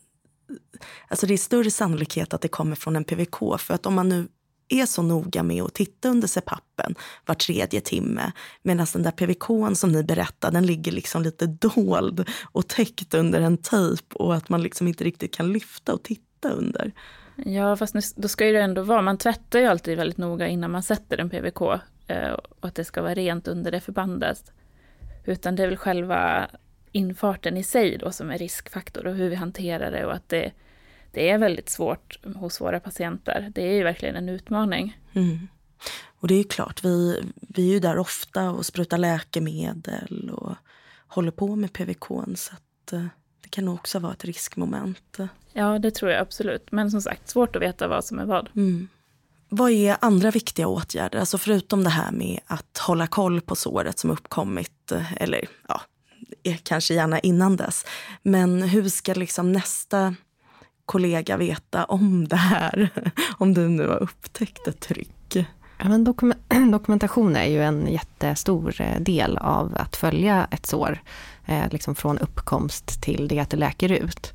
[1.08, 3.60] Alltså det är större sannolikhet att det kommer från en PVK.
[3.60, 4.28] För att om man nu
[4.68, 6.94] är så noga med att titta under CPAPen
[7.26, 8.32] var tredje timme.
[8.62, 13.40] Medan den där PVK som ni berättade, den ligger liksom lite dold och täckt under
[13.40, 16.92] en tejp och att man liksom inte riktigt kan lyfta och titta under.
[17.36, 20.48] Ja, fast nu, då ska ju det ändå vara, man tvättar ju alltid väldigt noga
[20.48, 21.60] innan man sätter en PVK.
[22.06, 24.52] Eh, och att det ska vara rent under det förbandet.
[25.24, 26.50] Utan det är väl själva
[26.92, 30.52] infarten i sig då som är riskfaktor och hur vi hanterar det och att det,
[31.12, 33.52] det är väldigt svårt hos våra patienter.
[33.54, 34.98] Det är ju verkligen en utmaning.
[35.12, 35.48] Mm.
[36.20, 40.54] Och det är klart, vi, vi är ju där ofta och sprutar läkemedel och
[41.06, 42.06] håller på med PVK.
[42.34, 43.06] Så att, eh,
[43.42, 45.18] det kan nog också vara ett riskmoment.
[45.52, 46.72] Ja, det tror jag absolut.
[46.72, 48.48] Men som sagt, svårt att veta vad som är vad.
[48.56, 48.88] Mm.
[49.48, 51.18] Vad är andra viktiga åtgärder?
[51.18, 55.80] Alltså förutom det här med att hålla koll på såret som uppkommit, eller ja,
[56.62, 57.86] kanske gärna innan dess.
[58.22, 60.14] Men hur ska liksom nästa
[60.86, 62.90] kollega veta om det här?
[63.38, 65.46] Om du nu har upptäckt ett tryck.
[65.78, 66.04] Ja, men
[66.70, 70.98] dokumentation är ju en jättestor eh, del av att följa ett sår.
[71.46, 74.34] Eh, liksom från uppkomst till det att det läker ut.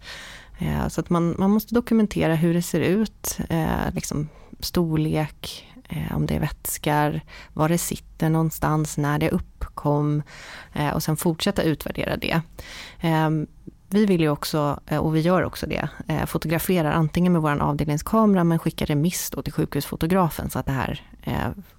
[0.59, 3.37] Eh, så att man, man måste dokumentera hur det ser ut,
[3.91, 7.21] liksom storlek, Eh, om det är vätskar,
[7.53, 10.23] var det sitter någonstans, när det uppkom
[10.73, 12.41] eh, och sen fortsätta utvärdera det.
[12.99, 13.47] Ehm,
[13.89, 15.89] vi vill ju också, eh, och vi gör också det,
[16.27, 21.01] fotograferar antingen med vår avdelningskamera men skickar remiss då till sjukhusfotografen så att det här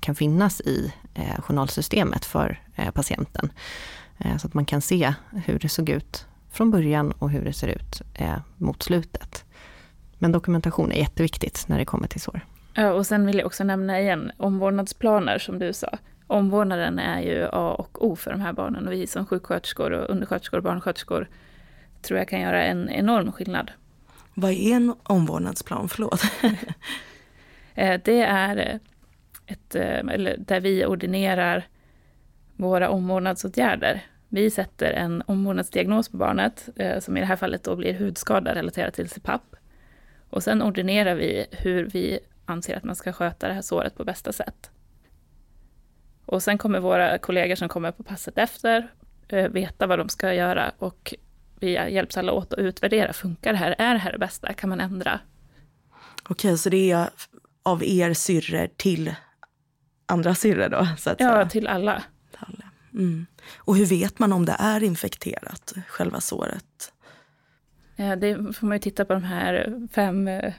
[0.01, 0.93] kan finnas i
[1.39, 2.63] journalsystemet för
[2.95, 3.53] patienten.
[4.39, 7.69] Så att man kan se hur det såg ut från början och hur det ser
[7.69, 8.03] ut
[8.57, 9.45] mot slutet.
[10.19, 12.41] Men dokumentation är jätteviktigt när det kommer till sår.
[12.81, 15.99] Ja, och sen vill jag också nämna igen omvårdnadsplaner som du sa.
[16.27, 20.11] Omvårdnaden är ju A och O för de här barnen och vi som sjuksköterskor och
[20.11, 21.29] undersköterskor och barnsköterskor
[22.03, 23.71] tror jag kan göra en enorm skillnad.
[24.35, 25.89] Vad är en omvårdnadsplan?
[25.89, 26.23] Förlåt.
[27.75, 28.81] Eh, det är
[29.47, 31.67] ett, eh, eller där vi ordinerar
[32.57, 34.03] våra omvårdnadsåtgärder.
[34.29, 38.55] Vi sätter en omvårdnadsdiagnos på barnet, eh, som i det här fallet då blir hudskada
[38.55, 39.57] relaterat till CPAP.
[40.31, 44.05] Och sen ordinerar vi hur vi anser att man ska sköta det här såret på
[44.05, 44.71] bästa sätt.
[46.27, 48.89] Och sen kommer våra kollegor som kommer på passet efter
[49.29, 51.15] veta vad de ska göra och
[51.61, 53.13] vi hjälps alla åt att utvärdera.
[53.13, 53.75] Funkar det här?
[53.79, 54.53] Är det här det bästa?
[54.53, 55.21] Kan man ändra?
[56.29, 57.09] Okej, så det är
[57.63, 59.15] av er syrror till
[60.07, 60.89] andra syrror då?
[60.99, 61.49] Så att ja, säga.
[61.49, 62.03] till alla.
[62.93, 63.27] Mm.
[63.57, 66.93] Och hur vet man om det är infekterat, själva såret?
[67.97, 70.53] Ja, det får man ju titta på de här fem eh,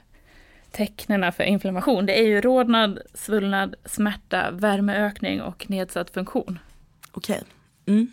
[0.72, 2.06] tecknen för inflammation.
[2.06, 6.60] Det är ju rodnad, svullnad, smärta, värmeökning och nedsatt funktion.
[7.12, 7.42] Okej.
[7.86, 8.08] Mm.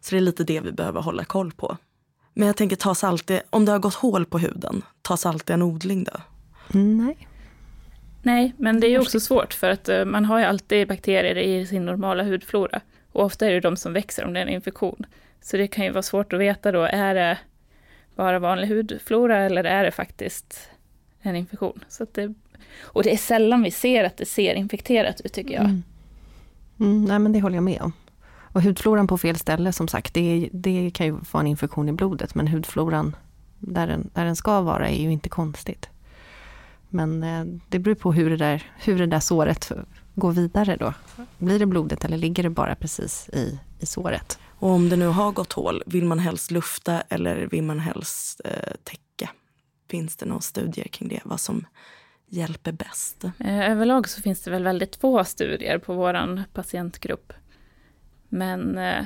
[0.00, 1.76] Så det är lite det vi behöver hålla koll på.
[2.34, 5.62] Men jag tänker, tas alltid, om det har gått hål på huden, tas alltid en
[5.62, 6.20] odling då?
[6.78, 7.28] Nej.
[8.22, 11.38] Nej, men det är ju också svårt för att uh, man har ju alltid bakterier
[11.38, 12.80] i sin normala hudflora.
[13.12, 15.06] Och ofta är det de som växer om det är en infektion.
[15.40, 17.38] Så det kan ju vara svårt att veta då, är det
[18.14, 20.70] bara vanlig hudflora eller är det faktiskt
[21.26, 21.84] en infektion?
[21.88, 22.34] Så det,
[22.80, 25.64] och det är sällan vi ser att det ser infekterat ut tycker jag.
[25.64, 25.82] Mm.
[26.80, 27.92] Mm, nej men det håller jag med om.
[28.56, 31.92] Och hudfloran på fel ställe som sagt, det, det kan ju vara en infektion i
[31.92, 33.16] blodet men hudfloran
[33.58, 35.88] där den, där den ska vara är ju inte konstigt.
[36.88, 39.72] Men eh, det beror på hur det, där, hur det där såret
[40.14, 40.94] går vidare då.
[41.38, 44.38] Blir det blodet eller ligger det bara precis i, i såret?
[44.58, 48.40] Och om det nu har gått hål, vill man helst lufta eller vill man helst
[48.44, 49.30] eh, täcka?
[49.88, 51.20] Finns det några studier kring det?
[51.24, 51.66] Vad som
[52.28, 53.24] hjälper bäst?
[53.24, 57.32] Eh, överlag så finns det väl väldigt få studier på vår patientgrupp.
[58.28, 59.04] Men eh,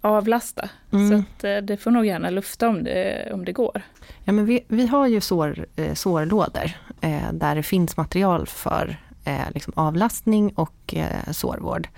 [0.00, 0.70] avlasta.
[0.92, 1.08] Mm.
[1.10, 3.82] Så att, eh, det får nog gärna lufta om det, om det går.
[4.24, 8.96] Ja, men vi, vi har ju sår, eh, sårlådor eh, där det finns material för
[9.24, 11.88] eh, liksom avlastning och eh, sårvård.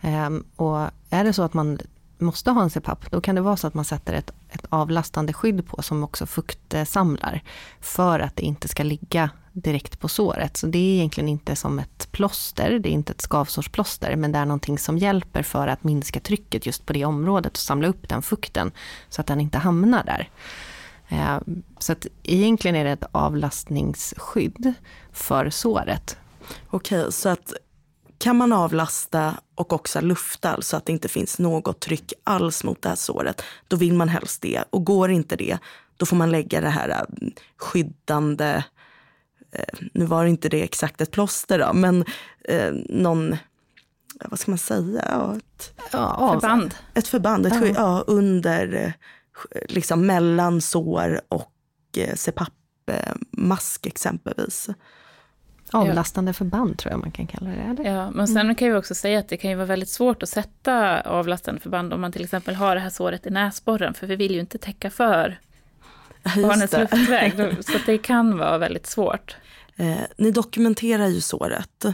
[0.00, 0.78] Ehm, och
[1.10, 1.78] är det så att man
[2.18, 5.32] måste ha en CPAP, då kan det vara så att man sätter ett, ett avlastande
[5.32, 7.42] skydd på som också fuktsamlar.
[7.80, 10.56] För att det inte ska ligga direkt på såret.
[10.56, 14.38] Så det är egentligen inte som ett plåster, det är inte ett skavsårsplåster, men det
[14.38, 18.08] är någonting som hjälper för att minska trycket just på det området och samla upp
[18.08, 18.72] den fukten
[19.08, 20.28] så att den inte hamnar där.
[21.08, 21.38] Eh,
[21.78, 24.74] så att egentligen är det ett avlastningsskydd
[25.12, 26.16] för såret.
[26.70, 27.52] Okej, så att
[28.18, 32.64] kan man avlasta och också lufta så alltså att det inte finns något tryck alls
[32.64, 34.64] mot det här såret, då vill man helst det.
[34.70, 35.58] Och går inte det,
[35.96, 38.62] då får man lägga det här eh, skyddande
[39.52, 42.04] Eh, nu var det inte det exakt ett plåster då, men
[42.44, 43.36] eh, någon,
[44.24, 45.36] vad ska man säga?
[45.36, 46.74] Ett ja, förband.
[46.94, 47.66] Ett förband, ett, ja.
[47.74, 48.04] ja.
[48.06, 48.92] under, eh,
[49.68, 51.52] liksom mellan sår och
[51.96, 54.68] eh, CPAP-mask exempelvis.
[55.72, 57.56] Avlastande förband tror jag man kan kalla det.
[57.56, 57.84] Eller?
[57.84, 58.54] Ja, men sen mm.
[58.54, 61.92] kan vi också säga att det kan ju vara väldigt svårt att sätta avlastande förband
[61.92, 64.58] om man till exempel har det här såret i näsborren, för vi vill ju inte
[64.58, 65.38] täcka för
[66.36, 67.32] barnets luftväg.
[67.64, 69.36] Så det kan vara väldigt svårt.
[69.76, 71.84] Eh, ni dokumenterar ju såret.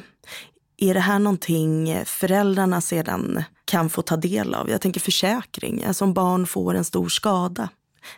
[0.77, 4.71] Är det här någonting föräldrarna sedan kan få ta del av?
[4.71, 7.69] Jag tänker försäkring, alltså om barn får en stor skada.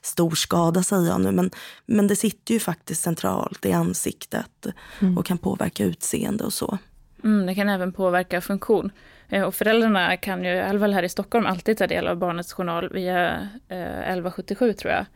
[0.02, 1.50] Stor skada säger jag nu, men,
[1.86, 4.66] men det sitter ju faktiskt centralt i ansiktet
[5.00, 5.18] mm.
[5.18, 6.78] och kan påverka utseende och så.
[7.24, 8.90] Mm, det kan även påverka funktion.
[9.28, 12.16] Eh, och föräldrarna kan ju, i alla fall här i Stockholm, alltid ta del av
[12.16, 15.06] barnets journal via eh, 1177 tror jag.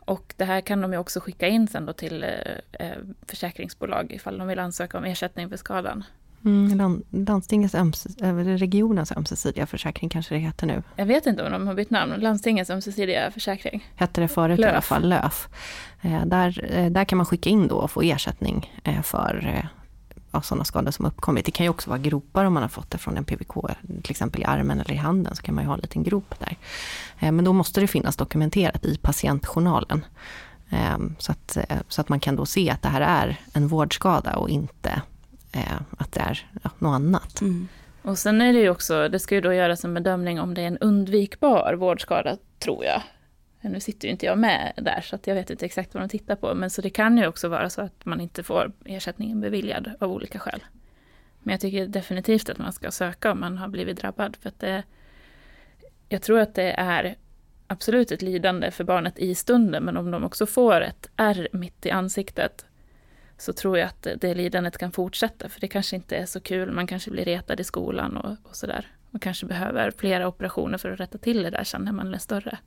[0.00, 2.96] Och det här kan de ju också skicka in sen då till eh, eh
[3.26, 6.04] försäkringsbolag ifall de vill ansöka om ersättning för skadan.
[6.44, 8.16] Mm, landstingets ömses,
[8.60, 10.82] regionens ömsesidiga försäkring kanske det heter nu.
[10.96, 12.14] Jag vet inte om de har bytt namn.
[12.18, 13.86] Landstingets ömsesidiga försäkring.
[13.94, 14.68] Hette det förut Löf.
[14.68, 15.48] i alla fall, LÖF.
[16.02, 19.68] Eh, där, eh, där kan man skicka in då och få ersättning eh, för
[20.30, 21.44] av sådana skador som uppkommit.
[21.44, 23.54] Det kan ju också vara gropar om man har fått det från en PVK,
[24.02, 26.34] till exempel i armen eller i handen, så kan man ju ha en liten grop
[26.38, 26.56] där.
[27.32, 30.04] Men då måste det finnas dokumenterat i patientjournalen.
[31.18, 31.58] Så att,
[31.88, 35.02] så att man kan då se att det här är en vårdskada och inte
[35.52, 36.46] Eh, att det är
[36.78, 37.40] något annat.
[37.40, 37.68] Mm.
[38.02, 40.62] Och sen är det ju också, det ska ju då göras en bedömning om det
[40.62, 43.02] är en undvikbar vårdskada, tror jag.
[43.60, 46.08] Nu sitter ju inte jag med där, så att jag vet inte exakt vad de
[46.08, 46.54] tittar på.
[46.54, 50.12] Men så det kan ju också vara så att man inte får ersättningen beviljad av
[50.12, 50.64] olika skäl.
[51.42, 54.36] Men jag tycker definitivt att man ska söka om man har blivit drabbad.
[54.36, 54.82] För att det,
[56.08, 57.16] jag tror att det är
[57.66, 61.86] absolut ett lidande för barnet i stunden, men om de också får ett ärr mitt
[61.86, 62.66] i ansiktet
[63.38, 66.72] så tror jag att det lidandet kan fortsätta, för det kanske inte är så kul.
[66.72, 68.86] Man kanske blir retad i skolan och, och sådär.
[69.10, 72.18] Man kanske behöver flera operationer för att rätta till det där sen när man är
[72.18, 72.58] större.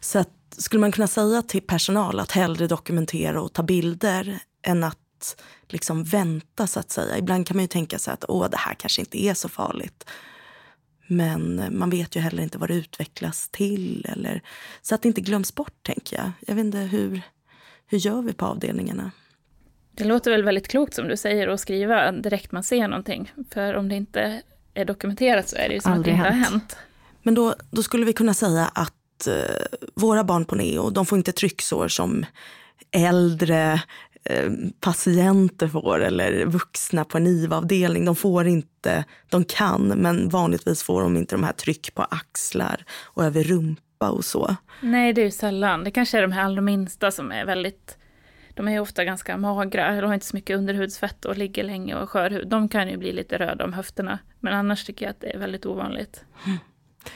[0.00, 4.84] Så att, skulle man kunna säga till personal att hellre dokumentera och ta bilder än
[4.84, 5.36] att
[5.68, 7.18] liksom vänta så att säga.
[7.18, 10.04] Ibland kan man ju tänka sig att Åh, det här kanske inte är så farligt.
[11.06, 14.06] Men man vet ju heller inte vad det utvecklas till.
[14.08, 14.42] Eller,
[14.82, 16.30] så att det inte glöms bort, tänker jag.
[16.46, 17.20] Jag vet inte, hur,
[17.86, 19.10] hur gör vi på avdelningarna?
[19.98, 23.32] Det låter väl väldigt klokt som du säger att skriva direkt man ser någonting.
[23.50, 24.42] För om det inte
[24.74, 26.46] är dokumenterat så är det ju som Aldrig att det inte hänt.
[26.46, 26.76] har hänt.
[27.22, 31.18] Men då, då skulle vi kunna säga att eh, våra barn på Neo, de får
[31.18, 32.26] inte trycksår som
[32.90, 33.80] äldre
[34.24, 38.04] eh, patienter får eller vuxna på en IVA-avdelning.
[38.04, 42.84] De får inte, de kan, men vanligtvis får de inte de här tryck på axlar
[43.04, 44.56] och över rumpa och så.
[44.80, 45.84] Nej, det är ju sällan.
[45.84, 47.97] Det kanske är de här allra minsta som är väldigt
[48.58, 52.10] de är ofta ganska magra, eller har inte så mycket underhudsfett och ligger länge och
[52.10, 52.48] skör hud.
[52.48, 54.18] De kan ju bli lite röda om höfterna.
[54.40, 56.24] Men annars tycker jag att det är väldigt ovanligt.
[56.46, 56.58] Mm.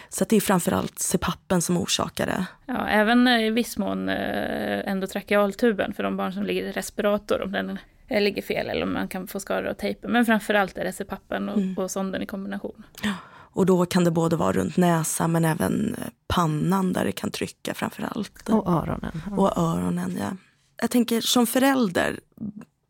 [0.08, 2.46] Så det är framförallt CPAPen som orsakar det?
[2.66, 7.42] Ja, även i viss mån eh, endotrakealtuben för de barn som ligger i respirator.
[7.42, 7.78] Om den
[8.08, 10.12] ligger fel eller om man kan få skador av tejpen.
[10.12, 11.78] Men framförallt är det CPAPen och, mm.
[11.78, 12.82] och sonden i kombination.
[13.02, 13.14] Ja.
[13.54, 15.96] Och då kan det både vara runt näsan men även
[16.28, 18.48] pannan där det kan trycka framförallt.
[18.48, 19.22] Och öronen.
[19.36, 20.36] Och öronen, ja
[20.82, 22.20] jag tänker som förälder,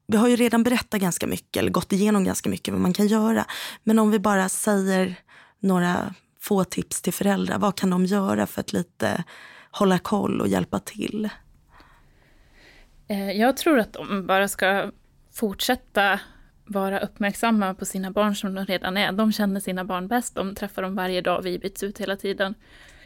[0.06, 3.06] vi har ju redan berättat ganska mycket eller gått igenom ganska mycket vad man kan
[3.06, 3.44] göra.
[3.84, 5.14] Men om vi bara säger
[5.60, 9.24] några få tips till föräldrar, vad kan de göra för att lite
[9.70, 11.28] hålla koll och hjälpa till?
[13.08, 14.90] Eh, jag tror att de bara ska
[15.32, 16.20] fortsätta
[16.64, 19.12] vara uppmärksamma på sina barn som de redan är.
[19.12, 22.54] De känner sina barn bäst, de träffar dem varje dag, vi byts ut hela tiden.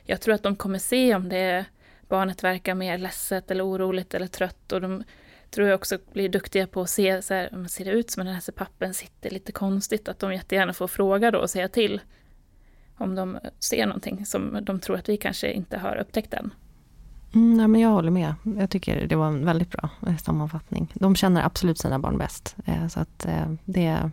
[0.05, 1.65] Jag tror att de kommer se om det är
[2.09, 4.73] barnet verkar mer ledset eller oroligt eller trött.
[4.73, 5.05] Och de
[5.51, 8.21] tror jag också blir duktiga på att se, så här, om ser det ut som
[8.21, 11.69] att den här pappen sitter lite konstigt, att de jättegärna får fråga då och säga
[11.69, 12.01] till.
[12.99, 16.51] Om de ser någonting som de tror att vi kanske inte har upptäckt än.
[17.35, 18.35] Mm, nej, men jag håller med.
[18.43, 20.93] Jag tycker det var en väldigt bra eh, sammanfattning.
[20.95, 22.57] De känner absolut sina barn bäst.
[22.65, 24.11] Eh, så att eh, det,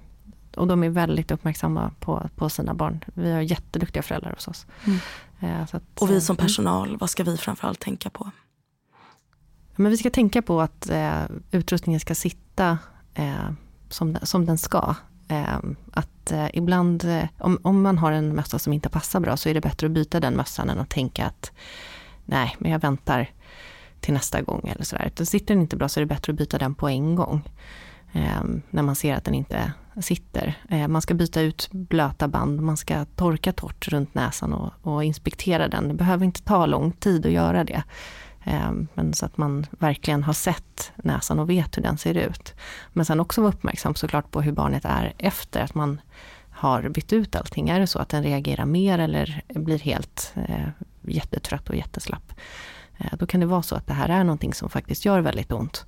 [0.56, 3.04] och de är väldigt uppmärksamma på, på sina barn.
[3.14, 4.66] Vi har jätteduktiga föräldrar hos oss.
[4.86, 5.00] Mm.
[5.40, 6.46] Eh, att, och vi som mm.
[6.46, 8.32] personal, vad ska vi framförallt tänka på?
[9.76, 12.78] Men vi ska tänka på att eh, utrustningen ska sitta
[13.14, 13.52] eh,
[13.90, 14.96] som, som den ska.
[15.28, 15.58] Eh,
[15.92, 19.50] att eh, ibland, eh, om, om man har en mössa som inte passar bra så
[19.50, 21.52] är det bättre att byta den mössan än att tänka att
[22.26, 23.30] nej, men jag väntar
[24.00, 25.12] till nästa gång eller sådär.
[25.26, 27.42] Sitter den inte bra så är det bättre att byta den på en gång.
[28.70, 30.58] när man ser att den inte sitter.
[30.70, 35.04] Eh, man ska byta ut blöta band, man ska torka torrt runt näsan och, och
[35.04, 35.88] inspektera den.
[35.88, 37.84] Det behöver inte ta lång tid att göra det.
[38.44, 42.54] Eh, men så att man verkligen har sett näsan och vet hur den ser ut.
[42.94, 46.02] Men sen också vara uppmärksam såklart på hur barnet är efter att man
[46.50, 47.70] har bytt ut allting.
[47.70, 50.68] Är det så att den reagerar mer eller blir helt eh,
[51.02, 52.34] jättetrött och jätteslapp.
[52.98, 55.52] Eh, då kan det vara så att det här är någonting som faktiskt gör väldigt
[55.52, 55.86] ont.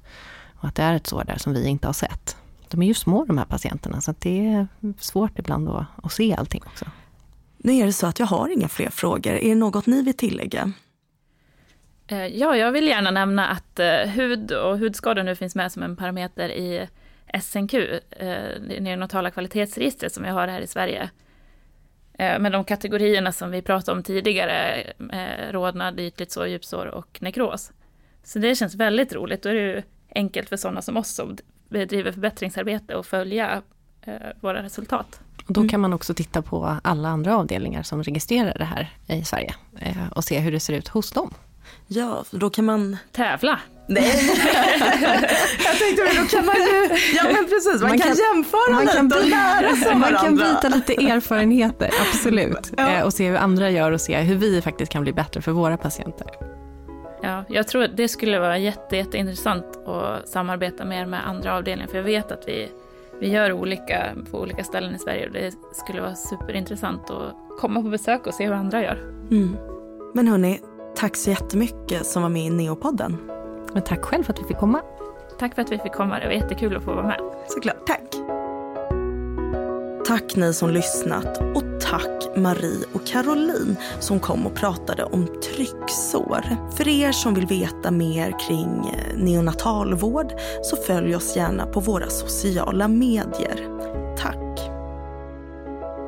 [0.56, 2.38] Och att det är ett sår där som vi inte har sett
[2.70, 4.68] de är ju små de här patienterna så det är
[5.00, 6.86] svårt ibland att, att se allting också.
[7.58, 9.34] Nu är det så att jag har inga fler frågor.
[9.34, 10.72] Är det något ni vill tillägga?
[12.08, 15.84] Eh, ja, jag vill gärna nämna att eh, hud och hudskador nu finns med som
[15.84, 16.88] en parameter i
[17.42, 18.00] SNQ, eh,
[18.68, 21.10] det neonatala kvalitetsregistret som vi har här i Sverige.
[22.18, 24.84] Med de kategorierna som vi pratade om tidigare,
[25.52, 27.72] rodnad, ytligt sår, djupsår och nekros.
[28.24, 29.44] Så det känns väldigt roligt.
[29.44, 29.82] Då är det ju
[30.16, 31.38] enkelt för sådana som oss som
[31.80, 33.62] bedriver förbättringsarbete och följa
[34.02, 35.20] eh, våra resultat.
[35.48, 39.24] Och då kan man också titta på alla andra avdelningar som registrerar det här i
[39.24, 41.34] Sverige eh, och se hur det ser ut hos dem.
[41.88, 42.98] Ja, för då kan man...
[43.12, 43.60] Tävla!
[43.88, 44.04] Nej.
[45.66, 48.74] jag tänkte men då kan man ju, ja men precis, man, man kan, kan, jämföra
[48.74, 52.72] man kan lite och lära sig Man kan byta lite erfarenheter, absolut.
[52.78, 52.90] Ja.
[52.90, 55.52] Eh, och se hur andra gör och se hur vi faktiskt kan bli bättre för
[55.52, 56.55] våra patienter.
[57.26, 61.88] Ja, jag tror att det skulle vara jätte, jätteintressant att samarbeta mer med andra avdelningar,
[61.88, 62.72] för jag vet att vi,
[63.20, 67.82] vi gör olika på olika ställen i Sverige och det skulle vara superintressant att komma
[67.82, 68.98] på besök och se hur andra gör.
[69.32, 69.58] Mm.
[70.14, 70.60] Men hörni,
[70.96, 73.18] tack så jättemycket som var med i Neopodden.
[73.74, 74.82] Men tack själv för att vi fick komma.
[75.40, 77.20] Tack för att vi fick komma, det var jättekul att få vara med.
[77.48, 78.25] Såklart, tack.
[80.08, 86.72] Tack ni som lyssnat och tack Marie och Caroline som kom och pratade om trycksår.
[86.78, 90.34] För er som vill veta mer kring eh, neonatalvård
[90.64, 93.70] så följ oss gärna på våra sociala medier.
[94.18, 94.70] Tack!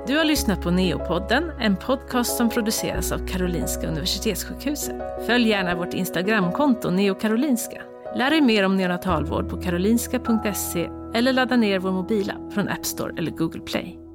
[0.07, 4.95] Du har lyssnat på Neopodden, en podcast som produceras av Karolinska Universitetssjukhuset.
[5.25, 7.81] Följ gärna vårt Instagramkonto neokarolinska.
[8.15, 13.13] Lär dig mer om neonatalvård på karolinska.se eller ladda ner vår mobila från App Store
[13.17, 14.06] eller Google Play.